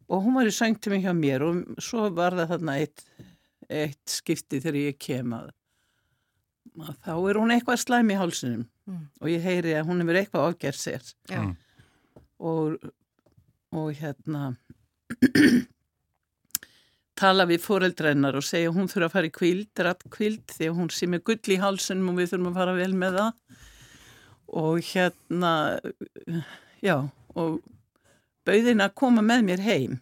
[0.07, 3.03] Og hún var í söngtími hjá mér og svo var það þarna eitt,
[3.67, 5.49] eitt skipti þegar ég kem að,
[6.79, 9.02] að þá er hún eitthvað slæm í hálsunum Mm.
[9.21, 11.56] og ég heyri að hún hefur eitthvað ágerð sér Mm.
[12.39, 12.78] og,
[13.76, 14.56] og hérna
[17.17, 20.76] tala við foreldrennar og segja hún þurfa að fara í kvíld, rætt kvíld því að
[20.78, 23.32] hún sé með gull í hálsunum og við þurfum að fara vel með það
[24.63, 25.54] og hérna
[26.86, 26.95] já
[27.38, 27.58] og
[28.47, 29.97] bauðin að koma með mér heim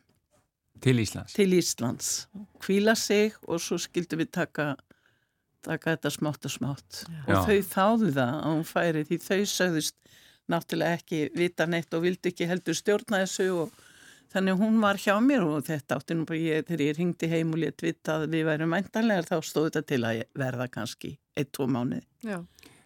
[0.83, 1.33] Til Íslands.
[1.33, 2.09] til Íslands,
[2.61, 4.75] kvíla sig og svo skildum við taka
[5.65, 7.39] taka þetta smátt og smátt og Já.
[7.47, 9.97] þau þáðu það að hún færi því þau sögðust
[10.51, 13.81] náttúrulega ekki vita neitt og vildi ekki heldur stjórna þessu og
[14.33, 17.53] þannig hún var hjá mér og þetta átti nú bara ég, þegar ég ringdi heim
[17.55, 21.51] og létt vita að við værum mæntanlegar þá stóð þetta til að verða kannski eitt,
[21.55, 22.39] tvo mánuði já.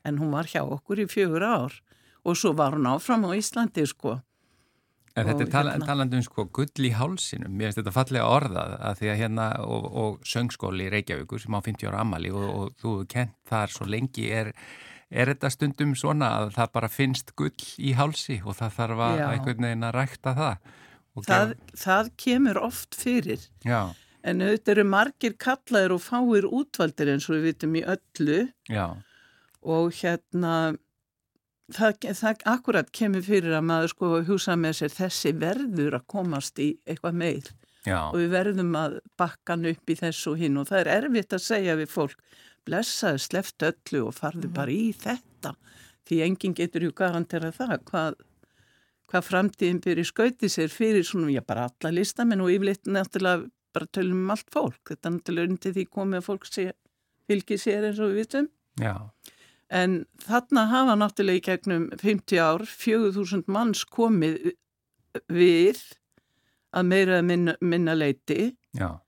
[0.05, 1.77] en hún var hjá okkur í fjögur ár
[2.23, 4.19] og svo var hún áfram á Íslandi sko
[5.17, 8.27] En þetta er tala, hérna- talandi um sko gull í hálsinum, mér finnst þetta fallega
[8.29, 12.29] orðað að því að hérna og, og söngskóli í Reykjavíkur sem á 50 ára ammali
[12.31, 14.51] og, og þú hefur kent þar svo lengi er,
[15.09, 19.23] er þetta stundum svona að það bara finnst gull í hálsi og það þarf að
[19.31, 20.69] einhvern veginn að rækta það.
[21.25, 23.47] Það, gef- það kemur oft fyrir.
[23.65, 23.81] Já,
[24.23, 28.37] en auðvitað eru margir kallaðir og fáir útvaldir eins og við vitum í öllu.
[28.69, 28.85] Já,
[29.65, 30.53] og hérna
[31.75, 36.61] það, það akkurat kemur fyrir að maður sko hugsa með sér þessi verður að komast
[36.61, 37.51] í eitthvað meir.
[37.87, 41.35] Já, og við verðum að bakka hann upp í þessu hinn og það er erfitt
[41.35, 42.25] að segja við fólk
[42.67, 45.53] blessaði sleft öllu og farðu bara í þetta.
[46.09, 48.19] Því enginn getur ju garantera það hvað,
[49.09, 53.89] hvað framtíðin byrja skauti sér fyrir svona, já bara alla listamenn og yfirleitt náttúrulega bara
[53.93, 56.71] tölum um allt fólk, þetta náttúrulega undir því komið að fólk sé,
[57.29, 58.49] fylgi sér eins og við vitum.
[58.81, 58.95] Já,
[59.69, 64.55] En þarna hafa náttúrulega í gegnum 50 ár 4000 manns komið
[65.29, 65.81] við
[66.73, 68.99] að meira minna, minna leiti já,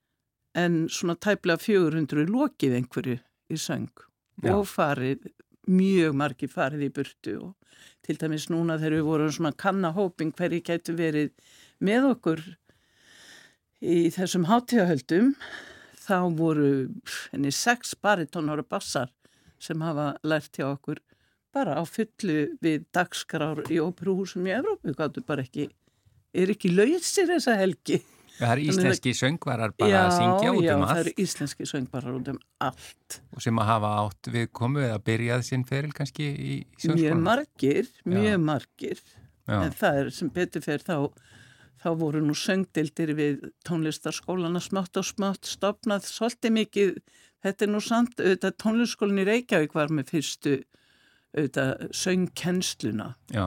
[0.58, 3.18] en svona tæplega 400 lokið einhverju
[3.52, 3.90] í söng
[4.42, 4.56] Já.
[4.56, 5.28] og farið,
[5.70, 10.64] mjög margi farið í burtu og til dæmis núna þegar við vorum svona kannahóping hverju
[10.66, 11.30] gætu verið
[11.82, 12.42] með okkur
[13.82, 15.34] í þessum hátíðahöldum
[16.02, 16.72] þá voru
[17.32, 19.14] henni sex baritónar og bassar
[19.62, 21.02] sem hafa lært hjá okkur
[21.52, 25.68] bara á fullu við dagskrár í óperuhúsum í Evrópu, gáttu bara ekki
[26.32, 28.00] er ekki lausir þessa helgi.
[28.38, 31.02] Það er íslenski söngvarar bara að syngja út já, um það allt.
[31.02, 33.18] eru íslenski söngbarar út um allt.
[33.36, 37.20] Og sem að hafa átt við komu eða byrjað sinn feril kannski í, í mjög
[37.22, 38.40] margir, mjög Já.
[38.48, 39.04] margir.
[39.50, 40.96] Já, en það er sem betur fyrir þá
[41.82, 46.92] þá voru nú söngdildir við tónlistarskólana smátt og smátt stopnað svolítið mikið
[47.46, 50.56] þetta er nú samt, auðvitað tónlistskólinn í Reykjavík var með fyrstu
[51.32, 53.46] auðvitað söngkennsluna já.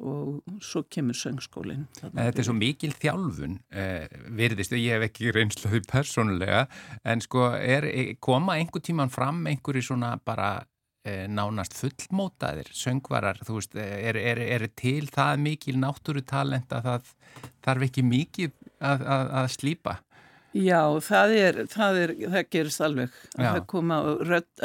[0.00, 5.84] og svo kemur söngskólinn þetta er svo mikil þjálfun, eh, virðist, ég hef ekki reynsluði
[5.90, 6.66] persónulega,
[7.04, 7.86] en sko er,
[8.20, 10.52] koma einhver tíman fram einhverju svona bara
[11.06, 17.14] eh, nánast fullmótaðir, söngvarar, þú veist, er, er, er til það mikil náttúrutalent að það
[17.64, 20.00] þarf ekki mikið að, að, að slípa?
[20.50, 23.18] Já, það er, það er, það gerist alveg.
[23.36, 23.50] Að Já.
[23.50, 23.98] það koma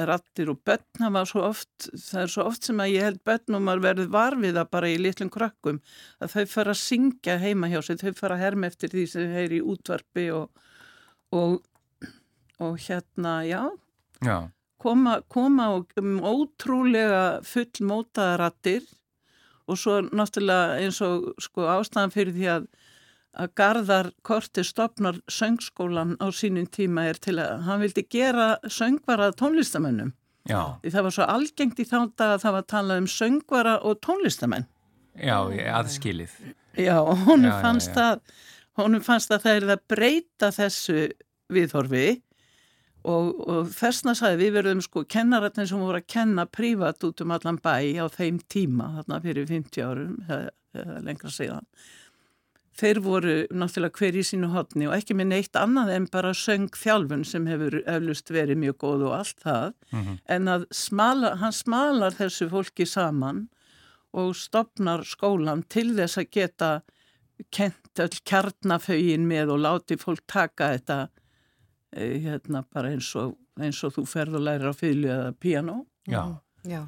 [0.09, 3.61] rattir og börn svo oft, það er svo oft sem að ég held börn og
[3.67, 5.77] maður verður varfiða bara í litlum krakkum
[6.17, 9.27] að þau fara að syngja heima hjá sig, þau fara að herma eftir því sem
[9.29, 10.65] þau heyri í útvarpi og,
[11.37, 11.59] og,
[12.65, 13.61] og hérna, já,
[14.23, 14.37] Já,
[14.81, 18.85] koma, koma og um, ótrúlega fullmótaða rattir
[19.69, 22.67] og svo náttúrulega eins og sko ástæðan fyrir því að
[23.35, 29.31] að Garðar Korti stopnar söngskólan á sínum tíma er til að hann vildi gera söngvara
[29.35, 30.13] tónlistamönnum.
[30.47, 33.75] já, Því það var svo algengt í þá dag að það var talað um söngvara
[33.83, 34.67] og tónlistamenn.
[35.15, 35.37] já,
[35.79, 36.31] aðskilið.
[36.77, 37.95] Já, honum Já, fannst já.
[37.95, 38.19] það,
[38.77, 41.09] honum fannst að það er að breyta þessu
[41.49, 42.21] viðhorfi
[43.05, 47.31] og, og þessna sagði við verðum sko kennaratnir sem voru að kenna prívat út um
[47.35, 51.67] allan bæ á þeim tíma, þarna fyrir 50 árum eða lengra síðan.
[52.75, 56.65] Þeir voru náttúrulega hver í sínu hotni og ekki með neitt annað en bara söng
[56.75, 60.17] þjálfun sem hefur eflust verið mjög góð og allt það Mhm.
[60.27, 63.47] en að smala, hann smalar þessu fólki saman
[64.13, 66.81] og stopnar skólan til þess að geta
[67.51, 71.09] kent öll kjarnafögin með og láti fólk taka þetta
[71.95, 75.85] eh, hérna bara eins og, eins og þú ferð og lærir á fylgu eða piano.
[76.07, 76.81] Já, Já,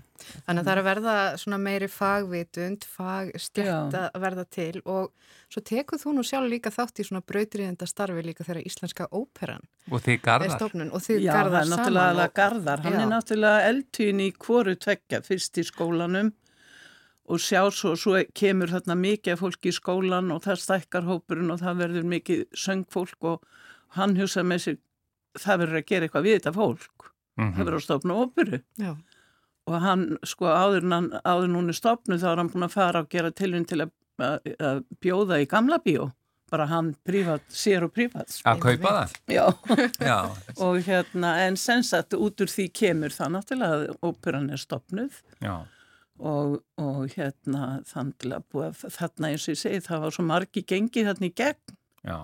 [0.48, 5.12] þannig að það er að verða svona meiri fagvitund, fagstjætt að verða til og
[5.54, 9.62] svo tekur þú nú sjálf líka þátt í svona brautriðenda starfi líka þegar Íslenska óperan
[9.92, 10.56] og þið er garðar.
[10.58, 11.78] stofnun og þið Já, það garðar er saman.
[11.78, 12.84] náttúrulega garðar.
[12.88, 13.02] Hann Já.
[13.06, 16.34] er náttúrulega eldtýn í hvoru tvekja, fyrst í skólanum
[17.28, 21.52] og sjá svo, svo kemur þarna mikið af fólki í skólan og það stækkar hópurinn
[21.52, 23.44] og það verður mikið söngfólk og
[24.00, 24.78] hann hugsa með sér,
[25.38, 27.12] það verður að gera eitthvað við þetta fólk.
[27.38, 27.52] Mhm.
[27.54, 28.62] Það verður að stofna óperu.
[28.82, 28.94] Já,
[29.68, 32.68] Og hann, sko, áður, en hann, áður en hún er stopnuð þá er hann búin
[32.68, 33.92] að fara og gera tilhund til að,
[34.24, 36.12] að, að bjóða í gamla bíó.
[36.48, 38.30] Bara hann prívat, sér og prívat.
[38.32, 38.48] sko.
[38.48, 39.16] Að kaupa það?
[39.36, 39.44] Já.
[40.00, 40.20] Já,
[40.64, 45.58] og hérna, en sensat út úr því kemur það náttúrulega að óperan er stopnuð já,
[46.24, 50.64] og, og hérna þannig að búa þarna eins og ég segi það var svo margi
[50.72, 51.76] gengið þarna í gegn
[52.08, 52.18] já,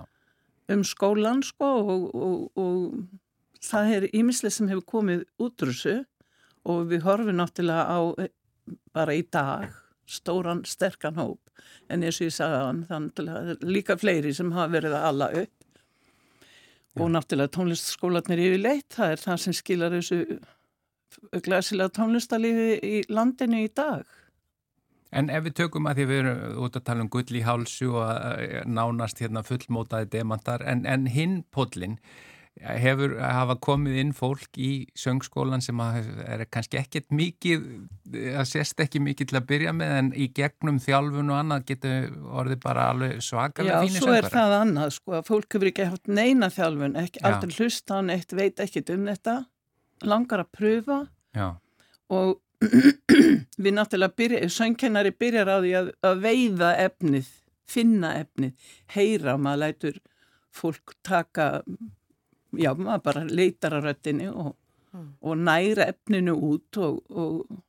[0.72, 5.98] um skólan sko og, og, og það er ímislega sem hefur komið út úr þessu
[6.70, 8.32] og við horfum náttúrulega á eh,
[8.96, 9.72] bara í dag
[10.10, 11.40] stóran, sterkan hóp.
[11.92, 15.70] En eins og ég sagði hann þannig líka fleiri sem hafa verið að alla upp.
[17.02, 20.20] Og náttúrulega tónlistskólanir yfirleitt, það er það sem skilar þessu
[21.46, 24.04] glæsilega tónlistarliði í landinu í dag.
[25.14, 27.90] En ef við tökum að því við erum út að tala um gull í hálsu
[27.94, 32.00] og uh, nánast hérna fullmótaði demantar, en, en hinn podlinn
[32.62, 37.64] hefur hafa komið inn fólk í söngskólan sem er kannski ekkert mikið,
[38.14, 42.14] það sést ekki mikið til að byrja með en í gegnum þjálfun og annað getur
[42.42, 44.14] orðið bara alveg svakalega fínir söngara.
[44.14, 47.58] Já, svo er það annað sko að fólk hefur ekki haft neina þjálfun, ekki, aldrei
[47.58, 49.36] hlusta hann eitt, veit ekkit um þetta,
[50.14, 51.00] langar að pröfa
[51.34, 51.48] Já.
[52.14, 52.40] og
[53.64, 57.34] við náttúrulega byrja, söngkennari byrjar á því að, að veiða efnið,
[57.66, 60.00] finna efnið, heyra, maður lætur
[60.54, 61.66] fólk taka
[62.60, 64.54] já, maður bara leitar að röttinni og,
[64.94, 65.08] mm.
[65.22, 67.62] og næra efninu út og, og,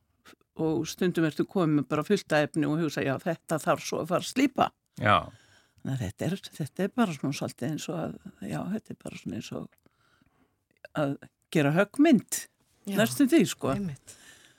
[0.61, 4.25] og stundum ertu komið bara fylgta efni og hugsa, já, þetta þarf svo að fara
[4.25, 4.69] að slípa.
[5.01, 5.17] Já.
[5.81, 9.01] Þannig að þetta er, þetta er bara svona svolítið eins og að, já, þetta er
[9.03, 9.65] bara svona eins og
[10.95, 11.17] að
[11.55, 12.41] gera högmynd,
[12.95, 13.73] næstum því, sko.
[13.75, 14.15] Einmitt.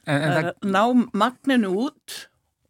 [0.07, 0.83] En, en það ná
[1.19, 2.21] magninu út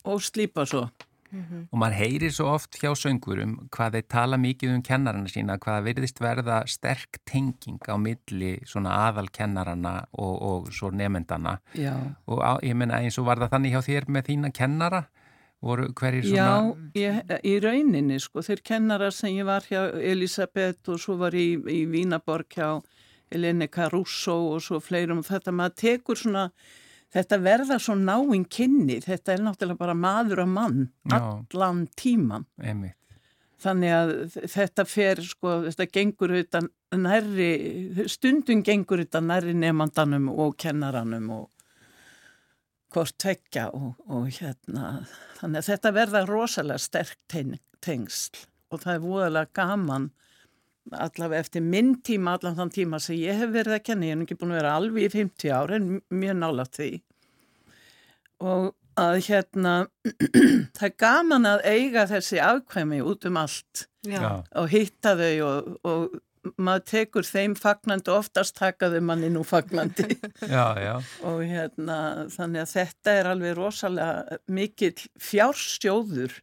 [0.09, 0.87] og slípa svo.
[1.31, 1.67] Mm -hmm.
[1.73, 5.85] og maður heyrir svo oft hjá söngurum hvað þeir tala mikið um kennarana sína hvað
[5.85, 11.59] verðist verða sterk tenging á milli svona aðal kennarana og, og svo nefndana
[12.27, 15.05] og á, ég menna eins og var það þannig hjá þér með þína kennara?
[15.63, 20.93] Voru hverjir svona Já, ég, í rauninni sko, þeir kennara sem ég var hjá Elisabeth
[20.93, 22.83] og svo var ég í, í Vínaborg hjá
[23.33, 25.25] Eleni Caruso og svo fleirum.
[25.27, 26.45] Þetta maður tekur svona
[27.17, 31.17] þetta verða svo náinn kynni, þetta er náttúrulega bara maður og mann, Já.
[31.17, 32.47] allan tíman.
[32.61, 32.97] Einmitt.
[33.63, 34.11] Þannig að
[34.53, 37.51] þetta fer, sko, þetta gengur utan nærri,
[38.13, 41.47] stundum gengur utan nærri nefndanum og kennaranum og
[42.93, 45.07] hvort tvekja og, og hérna,
[45.41, 47.19] þannig að þetta verða rosalega sterk
[47.85, 50.11] tengsl og það er voðalega gaman
[50.95, 54.27] allavega eftir minn tíma, allan þann tíma sem ég hef verið að kenna, ég hef
[54.27, 56.91] ekki búin að vera alveg í 50 ára en mjög nálat því
[58.43, 59.75] og að hérna
[60.77, 64.43] það er gaman að eiga þessi afkvæmi út um allt Já.
[64.57, 66.17] og hitta þau og, og
[66.63, 70.17] maður tekur þeim fagnandi oftast takaðu manni nú fagnandi.
[70.55, 70.95] Já, já.
[71.27, 71.99] og hérna
[72.33, 76.37] þannig að þetta er alveg rosalega mikill fjárstjóður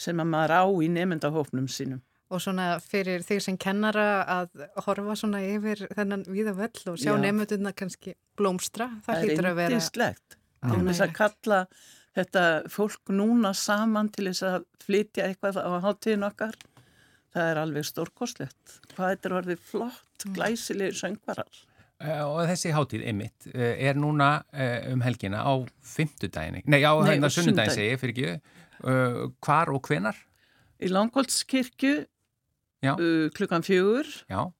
[0.00, 2.02] sem að maður á í nefndahófnum sínum.
[2.32, 7.12] Og svona fyrir þig sem kennara að horfa svona yfir þennan viða völl og sjá
[7.20, 9.66] nefnduna kannski blómstra, það, það hlýtur að vera...
[9.66, 11.64] Það er yndislegt, til þess að kalla
[12.16, 16.56] þetta fólk núna saman til þess að flytja eitthvað á hátíðin okkar,
[17.32, 18.78] það er alveg stórkoslegt.
[18.94, 20.34] Hvað þetta er orðið flott, mm.
[20.36, 21.62] glæsilegir söngvarar.
[22.02, 25.54] Eh, og þessi hátíð, Emmitt, eh, er núna eh, um helgina á
[25.86, 28.58] fymtudagin, nei á hérna sunnudagin segi, fyrir ekki,
[29.46, 30.16] hvar og hvenar?
[30.82, 34.50] Í Langholtskirkju uh, klukkan fjögur Já.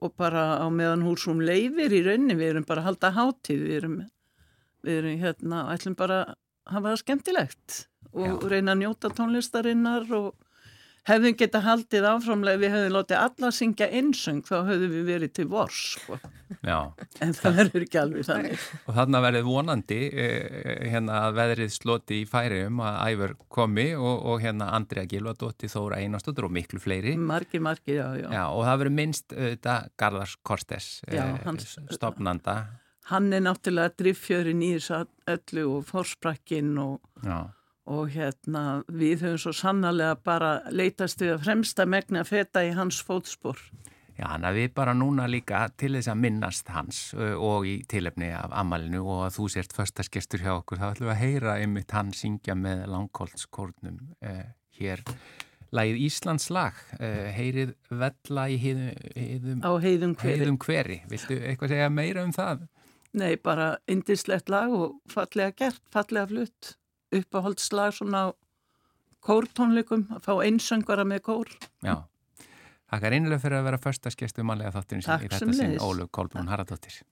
[0.00, 3.76] og bara á meðan húsum leifir í rauninni, við erum bara að halda hátíð, við
[3.82, 3.98] erum,
[4.82, 6.38] við erum hérna, ætlum bara að
[6.72, 8.48] hafa það skemmtilegt og Já.
[8.52, 10.32] reyna að njóta tónlistarinnar og
[11.08, 15.46] hefðum geta haldið áframlega við hefðum látið alla syngja einsöng þá hefðum við verið til
[15.50, 16.18] vors sko.
[16.62, 22.20] en það verður ekki alveg þannig og þannig verður vonandi eh, hérna að veðrið sloti
[22.22, 27.16] í færium að æfur komi og, og hérna Andrea Gilvardótti Þóra Einarstóttur og miklu fleiri
[27.18, 28.28] margir, margir, já, já.
[28.30, 31.50] já og það verður minnst þetta Garðars Kortes eh,
[31.90, 32.60] stopnanda
[33.10, 37.00] hann er náttúrulega driffjörin í þess að öllu og fórsprakkin og
[37.90, 43.00] og hérna við höfum svo sannarlega bara leitast við að fremsta megna feta í hans
[43.02, 43.58] fótspor.
[44.12, 48.28] Já, hann að við bara núna líka til þess að minnast hans og í tilefni
[48.36, 51.94] af amalinu og að þú sért förstaskestur hjá okkur, þá ætlum við að heyra einmitt
[51.96, 55.02] hann syngja með langkóltskórnum eh, hér.
[55.72, 61.00] Lægið Íslands lag, eh, heyrið vella í heiðum, heiðum heiðum hveri.
[61.08, 62.68] Viltu eitthvað segja meira um það?
[63.18, 66.76] Nei, bara indislegt lag og fallega gert, fallega flutt
[67.12, 68.30] uppáhaldslag svona
[69.22, 71.50] kórtónleikum, að fá einsöngara með kór.
[71.84, 72.00] Já,
[72.90, 77.02] þakka reynilega fyrir að vera förstaskeistu manlega þátturins í þetta sinn Ólu Kolbrún Haradóttir.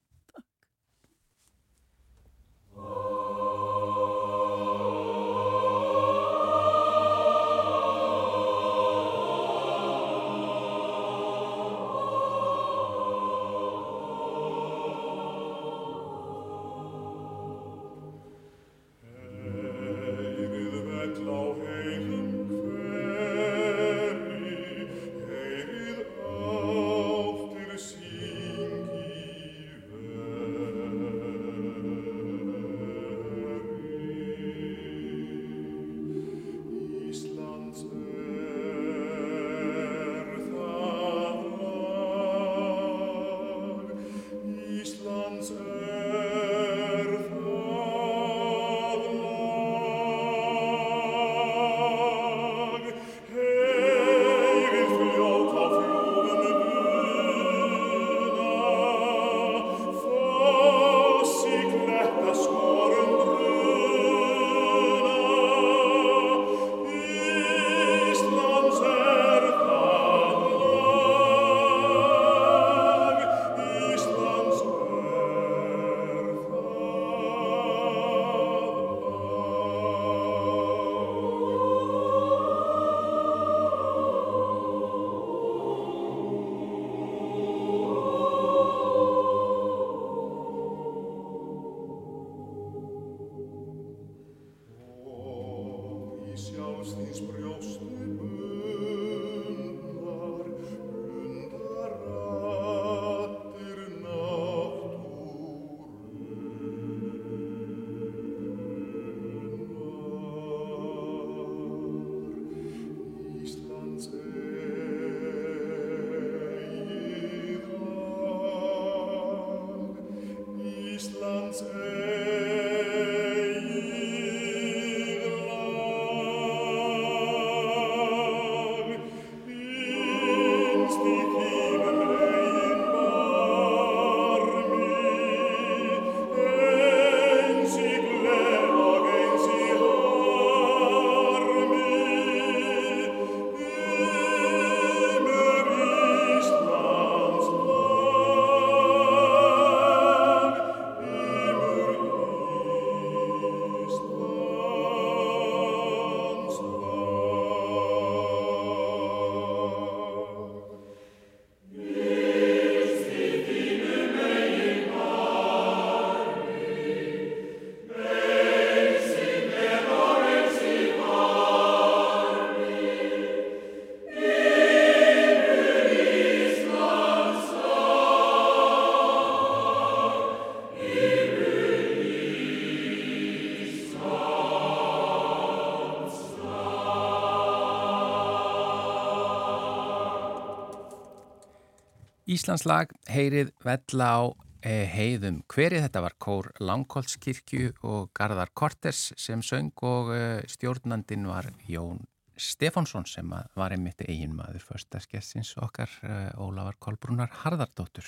[192.30, 194.22] Íslandslag heyrið vella á
[194.62, 195.82] e, heiðum hverið.
[195.88, 200.20] Þetta var Kór Langholtskirkju og Garðar Korters sem söng og e,
[200.50, 202.04] stjórnandin var Jón
[202.40, 208.06] Stefánsson sem var einmitt eigin maður förstaskessins okkar e, Ólafar Kolbrúnar Harðardóttur.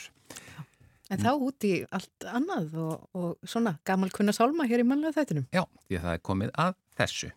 [1.10, 5.18] En þá út í allt annað og, og svona gamal kunna sálma hér í mannlega
[5.18, 5.50] þættinum.
[5.50, 7.30] Já, því að það er komið að þessu.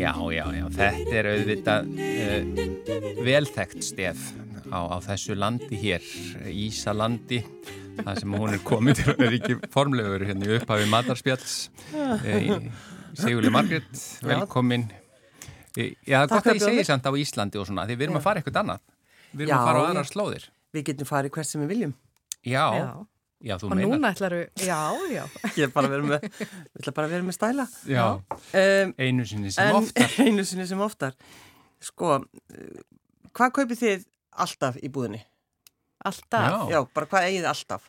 [0.00, 2.44] Já, já, já, þetta er auðvitað uh,
[3.26, 4.22] velþekkt stef
[4.70, 6.04] á, á þessu landi hér,
[6.50, 7.40] Ísalandi,
[8.00, 11.56] það sem hún er komið til að vera ekki formlegur hérna í upphafi matarspjalls.
[11.92, 12.56] Uh,
[13.18, 13.90] Sigurli Margret,
[14.24, 14.86] velkomin.
[15.76, 18.22] Uh, já, gott að ég segi samt á Íslandi og svona, því við erum já.
[18.22, 18.86] að fara eitthvað annað.
[19.32, 20.50] Við erum já, að fara á aðrar slóðir.
[20.70, 21.94] Við getum farið hvert sem við viljum.
[22.46, 22.88] Já, já.
[23.40, 23.88] Já, og meinar.
[23.88, 25.22] núna ætlar við, já, já.
[25.56, 27.64] Ég ætla bara að vera með, vera með stæla.
[27.88, 30.16] Já, um, einu sinni sem en, oftar.
[30.26, 31.16] Einu sinni sem oftar.
[31.80, 32.18] Sko,
[33.32, 34.04] hvað kaupið þið
[34.44, 35.22] alltaf í búðinni?
[36.04, 36.68] Alltaf?
[36.68, 37.88] Já, já bara hvað eigið alltaf?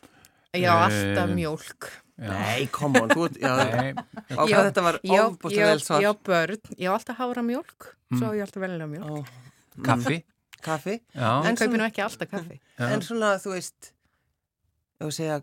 [0.56, 2.32] Já, alltaf um, mjölk já.
[2.32, 6.92] Nei, come on, þú já, á hvað þetta var óbúinlega vel svar Já, börn, ég
[6.92, 8.20] á alltaf hára mjölk mm.
[8.20, 9.40] svo ég á alltaf velina mjölk oh.
[9.84, 10.18] Kaffi?
[10.62, 10.98] Kaffi.
[11.16, 12.58] En kaupið nú ekki alltaf kaffi.
[12.84, 13.92] En svona, þú veist
[15.10, 15.40] við segja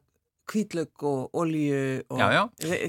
[0.49, 2.43] kvítlögg og olju og já, já.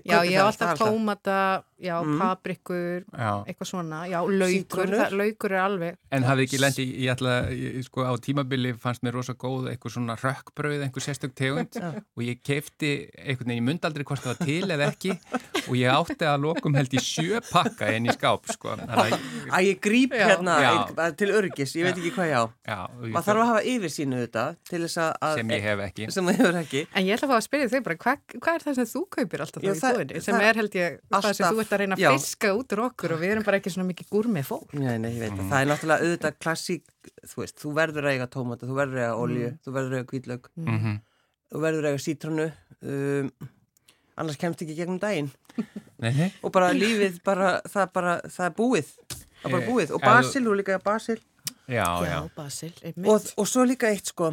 [0.04, 1.38] já, ég hef alltaf tómata
[1.80, 2.20] já, mm.
[2.20, 7.34] paprikur eitthvað svona, já, laukur það, laukur er alveg En hafði ekki lendi, ég ætla,
[7.54, 11.76] ég, sko á tímabili fannst mér rosa góð eitthvað svona rökkbröð, einhver sérstök tegund.
[12.18, 15.14] Og ég keipti einhvern veginn, ég myndi aldrei hvort það var til eða ekki.
[15.66, 18.74] Og ég átti að lokum held í sjö pakka en í skáp, sko.
[18.80, 22.44] Að ég grýp hérna ein, til örgis, ég veit ekki hvað ég á.
[23.06, 26.84] Maður þarf að hafa yfir sínu þetta sem ég hef ekki.
[26.90, 29.04] En ég ætla að fá að spyrja þau bara, hvað hva er það sem þú
[29.16, 31.96] kaupir alltaf þá í búinu, sem er held ég það sem þú ert að reyna
[31.96, 34.74] að fiska út úr okkur og við erum bara ekki svona mikið gúr með fólk.
[34.74, 35.38] Nei, nei, ég veit mm.
[35.38, 36.84] það, það er náttúrulega auðvitað klassík,
[37.30, 39.56] þú veist, þú verður að eiga tómata, þú verður að eiga olju, mm.
[39.64, 40.76] þú verður að eiga kvíðlaug, mm.
[40.82, 41.00] -hmm.
[41.50, 42.46] þú verður að eiga sítronu
[42.80, 43.32] um,
[44.20, 45.32] annars kemst ekki gegnum daginn.
[46.00, 46.30] Nei.
[46.42, 48.94] og bara lífið, bara, það, bara, það er búið.
[49.40, 49.92] Það er bara eh, búið.
[49.96, 51.18] Og basil, þú líka basil.
[51.70, 52.20] Já, já, já.
[52.36, 52.72] basil,
[53.06, 54.32] og, og svo líka eitt sko.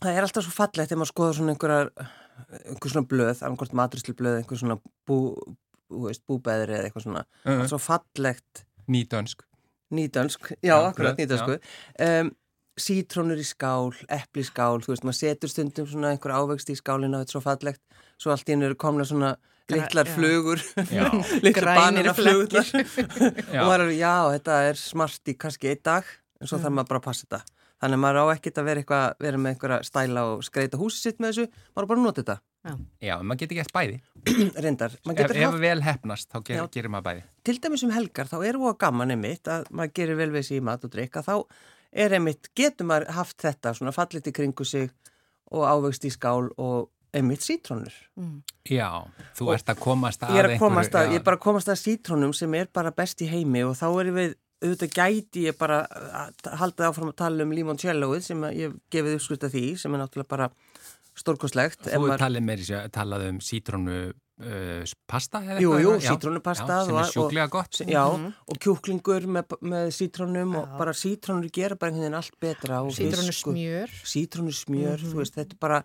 [0.00, 1.90] Það er alltaf svo fallegt þegar maður skoður svona einhverjar
[2.64, 4.76] einhver svona blöð, annarkort maturislu blöð einhver svona
[5.08, 5.18] bú,
[6.28, 7.66] búbeðri eða eitthvað svona, uh -huh.
[7.72, 8.64] svo fallegt.
[8.88, 9.44] Nýdönsk.
[9.94, 11.58] Nýdönsk, já, já akkurat nýdönsku.
[12.00, 12.32] um,
[12.74, 16.74] Sítrónur í skál, eppli í skál þú veist, maður setur stundum svona einhver ávegst í
[16.74, 17.82] skálinu og þetta er svo fallegt.
[18.18, 19.36] Svo allt í hennu eru komna svona
[19.70, 20.60] litlar flugur
[21.46, 22.66] litlar banina flugur.
[23.60, 26.08] og maður er, já, þetta er smart í kannski einn dag
[26.40, 26.64] en svo mm.
[26.64, 27.40] þarf maður bara að passa þetta.
[27.84, 31.06] Þannig að maður á ekkert að vera, eitthvað, vera með einhverja stæla og skreita húsið
[31.06, 32.36] sitt með þessu, maður bara nota þetta.
[32.64, 34.00] Já, Já maður getur gert bæði.
[34.64, 34.94] Reyndar.
[34.96, 35.36] Ef, haft...
[35.36, 37.24] ef vel hefnast, þá ger, gerir maður bæði.
[37.44, 40.62] Til dæmis um helgar, þá er það gaman einmitt að maður gerir vel við sér
[40.62, 41.34] í mat og drikka, þá
[42.04, 44.88] er einmitt, getur maður haft þetta svona fallit í kringu sig,
[45.54, 47.94] og ávegst í skál og emitt sítrónur.
[48.18, 48.40] Mm.
[48.66, 48.88] Já,
[49.38, 51.44] þú ert að komast að Ég er að komast að, einhverju- ég er bara að
[51.44, 54.34] komast að sítrónum sem er bara best í heimi og þá er við,
[54.64, 55.82] auðvitað gæti ég bara
[56.24, 59.64] að halda áfram að tala um limoncelloið sem að ég hef gefið uppskrift af því
[59.78, 60.50] sem er náttúrulega bara
[61.18, 61.86] stórkoslegt.
[61.86, 65.84] Þú hefur talið meiri sér, talað um sítrónu uh, pasta eða Jú, eitthvað?
[65.84, 68.02] jú, Já, sítrónupasta já, sem og- er sjúklega gott S- Já,
[68.50, 72.90] og kjúklingur með, með sítrónum og bara sítrónur gera bara einhvern veginn allt betra og
[72.92, 73.54] Sítrónu fiskur.
[73.54, 73.88] smjör.
[74.04, 75.84] Sítrónu smjör, þú veist, þetta bara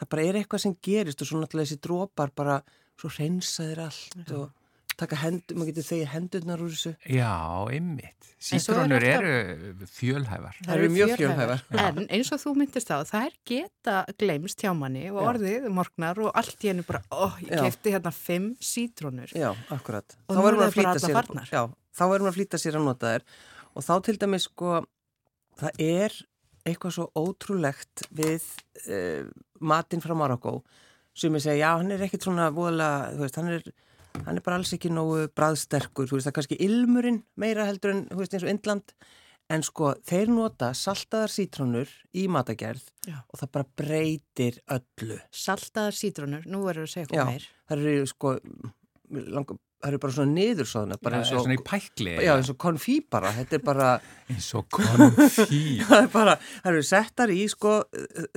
[0.00, 2.58] það bara er eitthvað sem gerist og svo náttúrulega þessi drópar bara,
[2.98, 4.50] svo hreinsaðir allt og
[5.00, 6.92] taka hendur, maður getur þegið hendurnar úr þessu.
[7.10, 7.30] Já,
[7.76, 8.28] ymmit.
[8.44, 10.56] Er Sítrónur alltaf- eru fjölhæfar.
[10.66, 11.62] Það eru mjög fjölhæfar.
[11.80, 16.20] En eins og þú myndist á, það er geta glemst hjá manni og orðið morgnar
[16.26, 19.32] og allt í hennu bara, ó, ég kefti hérna fimm sítrónur.
[19.32, 20.16] Já, akkurat.
[20.28, 21.62] Og Þá verður maður að flýta sér, já,
[21.96, 23.26] þá verður maður að flýta sér að nota þær
[23.74, 24.74] og þá til dæmis sko,
[25.58, 26.18] það er
[26.64, 28.44] eitthvað svo ótrúlegt við
[28.88, 29.24] uh,
[29.60, 30.58] matinn frá Marokko
[31.14, 33.66] sem ég segja, já, hann er ekkit svona voðalega, þú veist, hann er
[34.22, 37.94] hann er bara alls ekki nógu bræðsterkur þú veist, það er kannski ilmurinn meira heldur
[37.96, 38.94] en, þú veist, eins og Indland
[39.52, 43.18] en sko, þeir nota saltaðar sítrónur í matagerð Já.
[43.28, 47.48] og það bara breytir öllu Saltaðar sítrónur, nú verður að segja eitthvað meir.
[47.68, 48.32] það eru sko
[49.34, 52.14] langa, það eru bara svona niðursóðna bara Já, eins og, svona í pækli.
[52.24, 53.90] já, eins og konfí bara, þetta er bara
[54.32, 55.60] Eins og konfí.
[55.90, 57.74] það er bara, það eru settar í sko,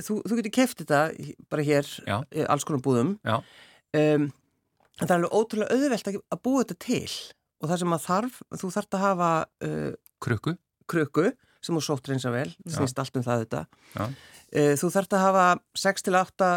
[0.04, 1.00] þú, þú getur keft þetta
[1.48, 2.18] bara hér, Já.
[2.52, 3.38] alls konar búðum Já.
[3.96, 4.28] um,
[5.00, 7.10] en það er alveg ótrúlega auðvelt að, að búa þetta til.
[7.62, 9.30] Og það sem að þarf, þú þarft að hafa
[9.66, 9.92] uh,
[10.22, 10.56] Krukku.
[10.88, 11.26] krukku
[11.62, 13.62] sem þú sótt reynsa vel, snýst allt um það þetta
[13.96, 14.04] Já.
[14.06, 15.46] uh, þú þarft að hafa
[15.82, 16.50] 6-8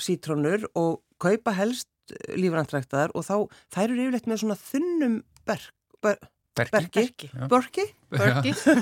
[0.00, 1.88] sítrónur og kaupa helst
[2.32, 3.34] lífrandræktaðar og þá,
[3.74, 5.16] þær eru yfirleitt með svona þunnum
[5.48, 5.72] berk,
[6.04, 6.16] ber,
[6.58, 7.04] Berki.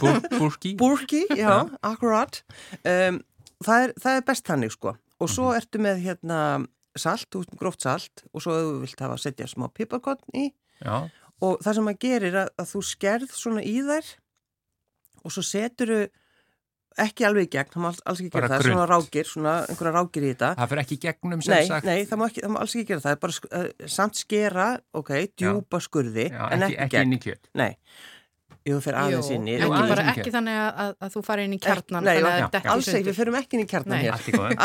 [0.01, 0.71] Búr, búrki.
[0.81, 1.51] burki, já,
[1.85, 2.39] akkurat.
[2.89, 3.19] Um,
[3.61, 4.95] það, er, það er best þannig sko.
[5.21, 5.59] Og svo Mhm.
[5.59, 6.39] ertu með hérna
[7.03, 10.47] salt, gróft salt og svo þú vilt hafa að setja smá piparkotn í
[10.83, 11.09] Já.
[11.43, 14.13] og það sem að gerir að, að þú skerð svona í þær
[15.27, 16.07] og svo setur þau
[16.97, 18.73] ekki alveg í gegn, það má alls, alls ekki Bara gera það, grunnt.
[18.73, 21.85] svona rákir, svona einhverja rákir í þetta Það fyrir ekki gegnum sem Nei, sagt.
[21.91, 24.69] nei, það má, ekki, það má alls ekki gera það, það bara uh, samt skera,
[24.97, 27.11] ok, djúpa skurði, Já, en ekki, ekki, ekki gegn.
[27.13, 27.51] inn í kjöt.
[27.61, 27.69] Nei,
[28.67, 29.55] jú, fyrir aðeins inn í.
[29.63, 30.35] aðeins bara ekki kjöt.
[30.37, 32.71] þannig að, að þú fari inn í kjarnan Nei, þannig já, að já.
[32.73, 34.05] Alls ekki, við förum ekki inn í kjarnan Nei.
[34.07, 34.13] hér.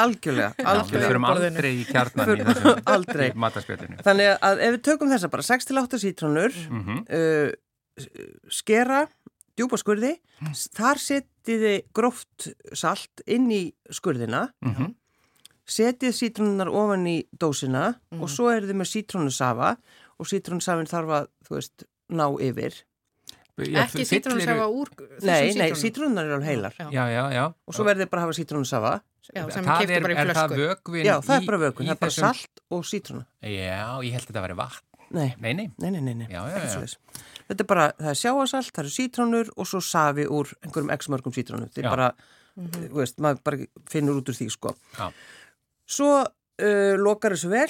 [0.01, 1.09] Algjörlega, við algjörlega.
[1.11, 1.55] förum borðinu.
[1.55, 3.27] aldrei í kjarnan í þessum aldrei.
[3.29, 3.99] í mataspjöldinu.
[4.07, 7.51] Þannig að ef við tökum þessa bara 6-8 sítrónur, Mm uh,
[8.49, 9.01] skera,
[9.59, 10.53] djúpa skurði, Mm.
[10.73, 14.95] þar setiði gróft salt inn í skurðina, -hmm.
[15.69, 19.77] setið sítrónunar ofan í dósina og svo er þið með sítrónusafa
[20.17, 22.73] og sítrónusafin þarf að, þú veist, ná yfir.
[23.61, 24.89] Ekki sítrónur sefa úr
[25.21, 26.73] Nei, nei, sítrónunar eru alveg heilar.
[26.79, 27.45] Já, Já, já, já.
[27.67, 28.93] Og svo verðið bara að hafa sítrónusafa.
[29.35, 31.87] já, sem það er, bara í er það vögvin Já, það er bara vökun, í
[31.87, 33.25] það er bara þessum- salt og sítrónu.
[33.41, 34.87] Já, ég held að þetta væri vatn.
[35.11, 35.67] Nei, Nei, nei.
[35.77, 36.27] nei, nei, nei, nei.
[36.31, 37.21] Já, já, ekki já.
[37.51, 41.07] Þetta er bara, það er sjáasalt, það eru sítrónur og svo safi úr einhverjum x
[41.11, 41.67] mörgum sítrónu.
[41.67, 41.85] Þetta Já.
[41.85, 42.11] er bara,
[42.55, 43.57] þú veist, maður bara
[43.91, 44.75] finnur út úr því, sko.
[44.97, 45.11] Já.
[45.85, 47.69] Svo uh, lokar þessu vel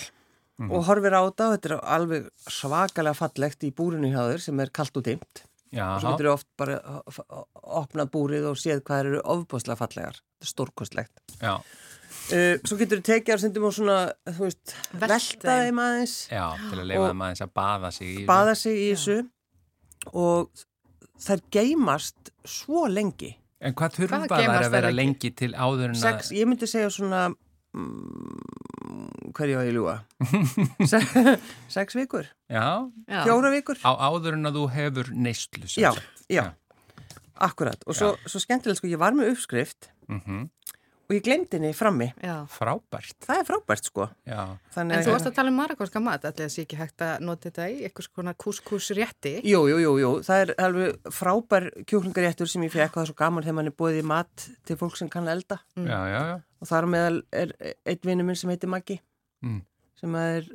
[0.61, 0.69] Mhm.
[0.77, 4.59] og horfir á þetta og þetta er alveg svakalega fallegt í búrinu hjá þér sem
[4.59, 5.41] er kalt og dimmt.
[5.71, 6.75] Já, Og svo getur þau oft bara
[7.81, 10.17] opnað búrið og séð hvað eru ofbúslega fallegar.
[10.19, 11.25] Þetta er stórkostlegt.
[11.41, 11.55] já,
[12.31, 13.95] Uh, svo getur þau tekið á stundum og svona,
[14.27, 15.63] þú veist, Velta velta þeim.
[15.63, 18.25] þeim aðeins, já, til að leifa Og- þeim aðeins að baða sig í.
[18.27, 19.15] baða sig í þessu
[20.13, 20.49] og
[21.25, 23.31] þær geymast svo lengi.
[23.61, 24.99] En hvað þurfa þær að vera lengi?
[25.01, 26.03] lengi til áður en að...
[26.03, 27.23] Sex, ég myndi segja svona,
[27.73, 28.60] mm,
[29.33, 29.95] hverju á ég ljúa?
[30.91, 30.99] Se,
[31.71, 33.23] sex vikur, Já, Já.
[33.25, 33.77] fjóra vikur.
[33.83, 35.67] á áður en að þú hefur neyslu.
[35.67, 36.25] sem Já, sagt.
[36.29, 36.45] já,
[37.41, 37.81] akkurat.
[37.87, 40.49] Og svo, svo skemmtilegt, sko, ég var með uppskrift Mhm.
[41.11, 42.13] og ég glemdi henni frammi.
[42.23, 42.45] Já.
[42.47, 43.15] Frábært.
[43.25, 44.09] Það er frábært, sko.
[44.27, 47.19] Já, Þannig En þú varst að tala um marakóska mat, það sé ekki hægt að
[47.21, 49.33] nota þetta í eitthvað svona kúskús rétti?
[49.43, 53.11] Jú, jú, jú, jú, það er alveg frábær kjúklingaréttur sem ég fekk og það er
[53.11, 56.21] svo gaman þegar mann er búið í mat til fólk sem kann elda já, já,
[56.31, 56.41] já.
[56.61, 57.51] og þar meðal er
[57.85, 58.99] einn vinnu minn sem heitir Maggi
[59.41, 59.61] Mm.
[60.01, 60.45] sem er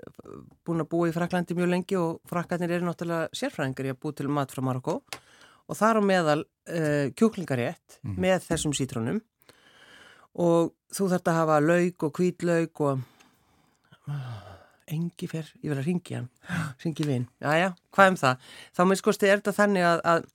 [0.66, 4.14] búin að búa í Fraklandi mjög lengi og frakkarnir eru náttúrulega sérfræðingar í að búa
[4.18, 5.01] til mat frá Marokko
[5.66, 8.16] og þar á meðal uh, kjúklingarétt Mhm.
[8.22, 9.20] með þessum sítrónum
[10.37, 13.01] og þú þarft að hafa lauk og hvítlauk og
[14.87, 16.28] engi fer, ég verð að ringi hann
[16.84, 18.45] ringi vinn, jájá, hvað um það
[18.76, 20.26] þá með skosti er þetta þannig að, að,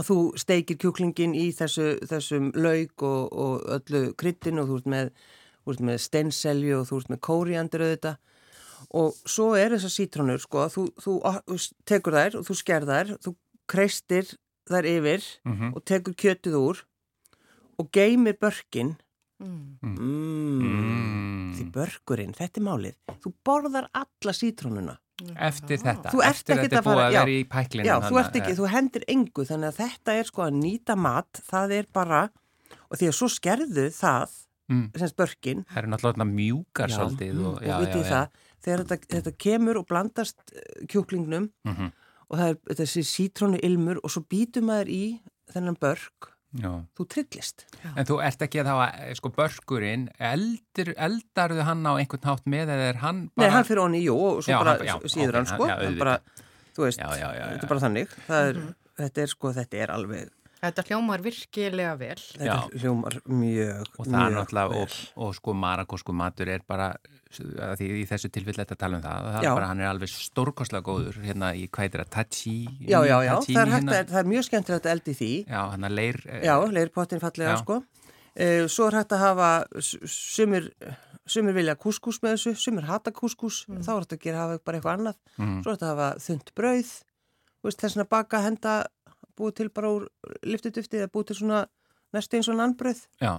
[0.00, 4.88] að þú steikir kjúklingin í þessu, þessum lauk og, og öllu kryttin og þú ert
[4.94, 5.10] með,
[5.64, 8.18] þú ert með steinselju og þú ert með kóriandur auðvitað.
[8.94, 11.14] Og svo er þessar sítrónur sko, þú, þú,
[11.48, 11.58] þú
[11.88, 13.34] tekur þær og þú sker þær, þú
[13.70, 14.34] kreistir
[14.68, 16.84] þær yfir Mm og tekur kjötið úr
[17.80, 18.94] og geymir börkin.
[19.42, 19.78] Mm.
[19.82, 22.94] mm, börkurinn, þetta er málið.
[23.24, 24.98] Þú borðar alla sítrónuna.
[25.22, 28.38] Eftir þetta, Þú ert eftir þetta er búið að vera í pæklinu Já, þú ert
[28.40, 32.22] ekki, þú hendir engu, þannig að þetta er sko að nýta mat, það er bara,
[32.88, 34.34] og því að svo skerðu það,
[34.70, 34.86] Mm.
[34.96, 38.28] semst börkin, Það eru náttúrulega mjúkar Já, svolítið mm, og, og já, vitið já, það,
[38.64, 41.90] þegar þetta, þetta kemur og blandast eh, kjúklingnum Mhm.
[42.30, 45.02] og það er þessi sítrónu ilmur og svo býtur maður í
[45.52, 46.70] þennan börk, já.
[46.96, 47.66] þú trillist.
[47.94, 52.72] En þú ert ekki að þá, sko, börkurinn, eldir, eldarðu hann á einhvern hátt með
[52.72, 53.44] eða er hann bara...
[53.48, 55.66] Nei, hann fyrir honni, jú, og svo Já, bara hann- já, síður ok, hann, sko,
[55.68, 56.16] já, hann bara,
[56.74, 57.44] þú veist, Já, já, já, já.
[57.52, 58.74] þetta er bara þannig, það er, Mhm.
[59.04, 60.30] þetta er sko, þetta er alveg,
[60.64, 62.16] Þetta hljómar virkilega vel.
[62.16, 62.54] þetta Já.
[62.82, 64.80] hljómar mjög, Og það er mjög náttúrulega, vel.
[64.84, 66.88] og, og sko marakosku matur er bara,
[67.34, 69.50] að því í þessu tilfelli þetta tala um það, það Já.
[69.50, 72.54] er bara, hann er alveg stórkostlega góður, hérna í hvað heitir það, tachi,
[72.88, 75.30] Já, já, já, það er, hægt hérna, að, það er mjög skemmtilegt að eldi því,
[75.50, 77.62] já, hann er leir, já, leirpottin fallega, Já.
[77.64, 77.80] sko.
[78.34, 79.48] Uh, svo er hægt að hafa,
[80.10, 80.70] sumir,
[81.30, 84.80] sumir vilja kúskús með þessu, sumir hata kúskús, þá er hægt að gera hafa bara
[84.80, 86.90] eitthvað annað, mm, svo er hægt að hafa þund brauð,
[87.64, 88.74] þess að baka, henda,
[89.38, 90.06] búið til bara úr
[90.46, 91.64] liftutufti eða búið til svona
[92.14, 93.32] næstu eins og nannbrauð, já,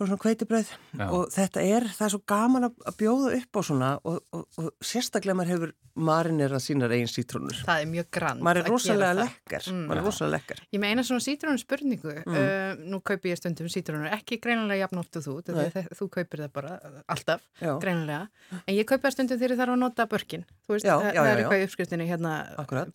[0.00, 1.06] bara svona kveitibrauð Já.
[1.12, 4.70] og þetta er, það er svo gaman að bjóða upp á svona og, og, og
[4.90, 7.58] sérstaklega maður hefur marinera sínar eigin sítrónur.
[7.66, 9.18] Það er mjög grann Maður er rosalega það.
[9.20, 9.80] lekkar, Mm.
[9.90, 10.60] maður er rosalega lekkar.
[10.72, 12.36] Ég með eina svona sítrónu spurningu, Mm.
[12.40, 16.40] uh, nú kaupi ég stundum sítrónur, ekki greinilega jafn oft og þú, þegar þú kaupir
[16.46, 17.74] það bara uh, alltaf, Já.
[17.82, 18.28] greinilega,
[18.66, 21.12] en ég kaupi það stundum þegar ég þarf að nota börkin, þú veist, Já, það,
[21.18, 22.34] það er eitthvað í uppskriftinni hérna,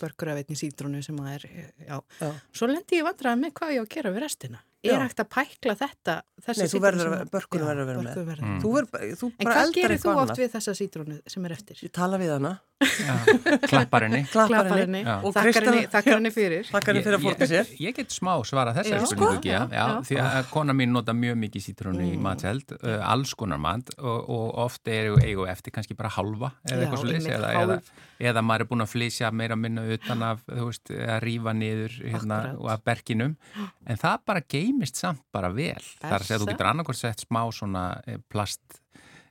[0.02, 1.46] börkur af einni sítrónu sem að er,
[1.86, 2.32] já, Já.
[2.56, 4.64] svo lendi ég vandraði með hvað ég á að gera við restina.
[4.94, 6.16] Er hægt að pækla þetta,
[6.46, 8.26] þessi Nei, þú verður að- börkurinn Já, verður að vera með.
[8.30, 8.46] verður.
[8.46, 8.60] Mm.
[8.62, 10.42] Þú, er, þú En bara hvað eldar gerir þú eitthvað oft annað.
[10.46, 11.76] við þessa sítrónu sem er eftir?
[11.84, 14.22] Ég tala við hana, klapparinni.
[14.34, 15.16] klappar Klappar henni henni, Já.
[15.24, 15.68] og þakkar
[16.16, 16.66] henni, fyrir.
[16.70, 17.70] þakkar henni fyrir að fórta sér.
[17.72, 20.50] Ég, ég get smá svara þessari Já, spurningu sko, ekki, já, já, já, því að
[20.52, 22.22] kona mín nota mjög mikið sítrónu í Mm.
[22.26, 26.86] matseld, uh, alls konar mat og, og oft eru eigu eftir kannski bara halva eða
[26.86, 27.80] eitthvað einmitt, eða, eða,
[28.32, 31.98] eða maður er búin að flysja meira minna utan af, þú veist, að rífa niður
[32.04, 32.62] hérna Akkurat.
[32.62, 33.36] og af berginum
[33.86, 37.02] en það bara geymist samt bara vel það er að segja að þú getur annarkvært
[37.02, 38.82] sett smá svona eh, plast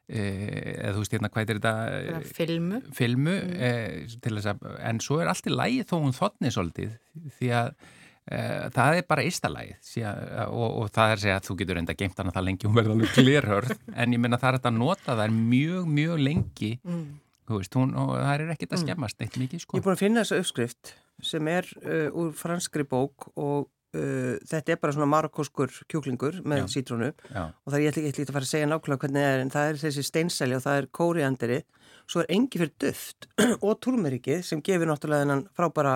[0.08, 2.80] eða þú veist hérna hvað er þetta Bara eh, filmu.
[2.92, 3.52] filmu Mm.
[3.56, 6.90] eh, til þess að, en svo er allt í lægi þó hún þotni svolítið
[7.38, 7.70] því að
[8.30, 11.80] eh, það er bara ystalægið síðan- og, og það er að segja að þú getur
[11.82, 14.78] enda geimt hana það lengi, hún verður alveg glerhörð en ég menna það er að
[14.78, 17.04] nota það er mjög, mjög lengi Mm.
[17.48, 18.84] þú veist, hún, og það er ekkit að Mm.
[18.86, 22.32] skemmast neitt mikið Ég sko er búin að finna þessa uppskrift sem er uh, úr
[22.36, 27.12] franskri bók og uh, þetta er bara svona marakoskur kjúklingur með sítrónu.
[27.34, 29.70] Og það er ég ekki að fara að segja nákvæmlega hvernig það er en það
[29.70, 31.60] er þessi steinselja og það er kórianderi
[32.10, 33.28] svo er engi fyrir duft
[33.66, 35.94] og túrmerikið sem gefur náttúrulega þennan frábæra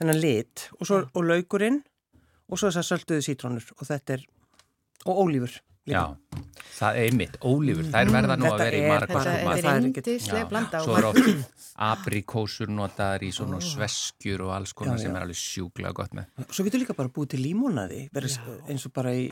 [0.00, 0.66] þennan lit.
[0.78, 1.82] Og, svo, og laukurinn
[2.46, 3.68] og svo þessar sölduðu sítrónur.
[3.76, 4.26] Og þetta er
[5.06, 5.60] og ólífur.
[5.86, 6.02] Já,
[6.76, 9.46] það er mitt, ólífur, það er verða nú að Þetta vera í marakosku bara- Þetta
[9.46, 14.72] maður- er reyndislega blanda svo og er oft aprikósur notaðar í svona sveskjur og alls
[14.76, 15.16] konar Já, sem já.
[15.16, 16.24] er alveg sjúklega gott með.
[16.50, 19.26] Svo getur líka bara búið til límonaði verið eins og bara í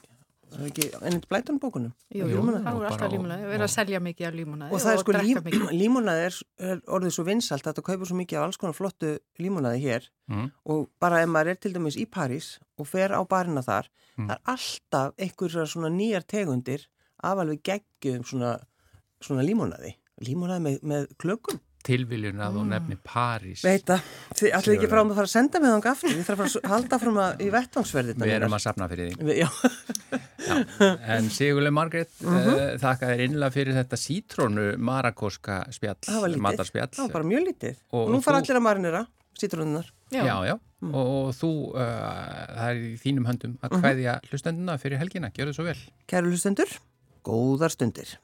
[0.54, 1.92] það er ekki, ennit blætan bókunum?
[2.14, 4.94] Jú, það voru Og alltaf límunaði, við erum að selja mikið af límunaði og það
[4.94, 5.40] er sko lím,
[5.82, 6.38] límonaði er,
[6.70, 10.08] er orðið svo vinsalt að það kaupir svo mikið af alls konar flottu límonaði hér.
[10.30, 10.46] Mm.
[10.72, 14.28] og bara ef maður er til dæmis í París og fer á barina þar Mm.
[14.28, 16.84] það er alltaf einhverjar svona nýjar tegundir
[17.18, 18.52] af alveg geggjum svona,
[19.18, 23.62] svona límonaði límonaði með, með klökum tilviljun að þú nefni París.
[23.66, 24.00] Veit það,
[24.40, 26.62] þið ætlum ekki frá að fara að senda mig þangað aftur, ég þarf að fara
[26.64, 29.36] að halda fram að í vettvangsverði við erum að safna fyrir því.
[29.38, 29.48] Já,
[30.44, 30.56] Já,
[31.16, 32.78] en Sigurlega Margrét uh Mhm.
[32.82, 36.64] þakka þér innlega fyrir þetta sítrónu marakóska spjall, það var lítið,
[36.94, 37.76] það var bara mjög lítið.
[37.92, 39.02] Og og nú fara þú- allir að marinera
[39.40, 40.92] sítrónunar já, já, Mm.
[40.94, 43.80] og, og þú uh, það er í þínum höndum að Mhm.
[43.80, 45.78] hvaðja hlustenduna fyrir helgina, gjör þið svo vel.
[46.06, 46.68] Kæru hlustendur,
[47.24, 48.18] góðar stundir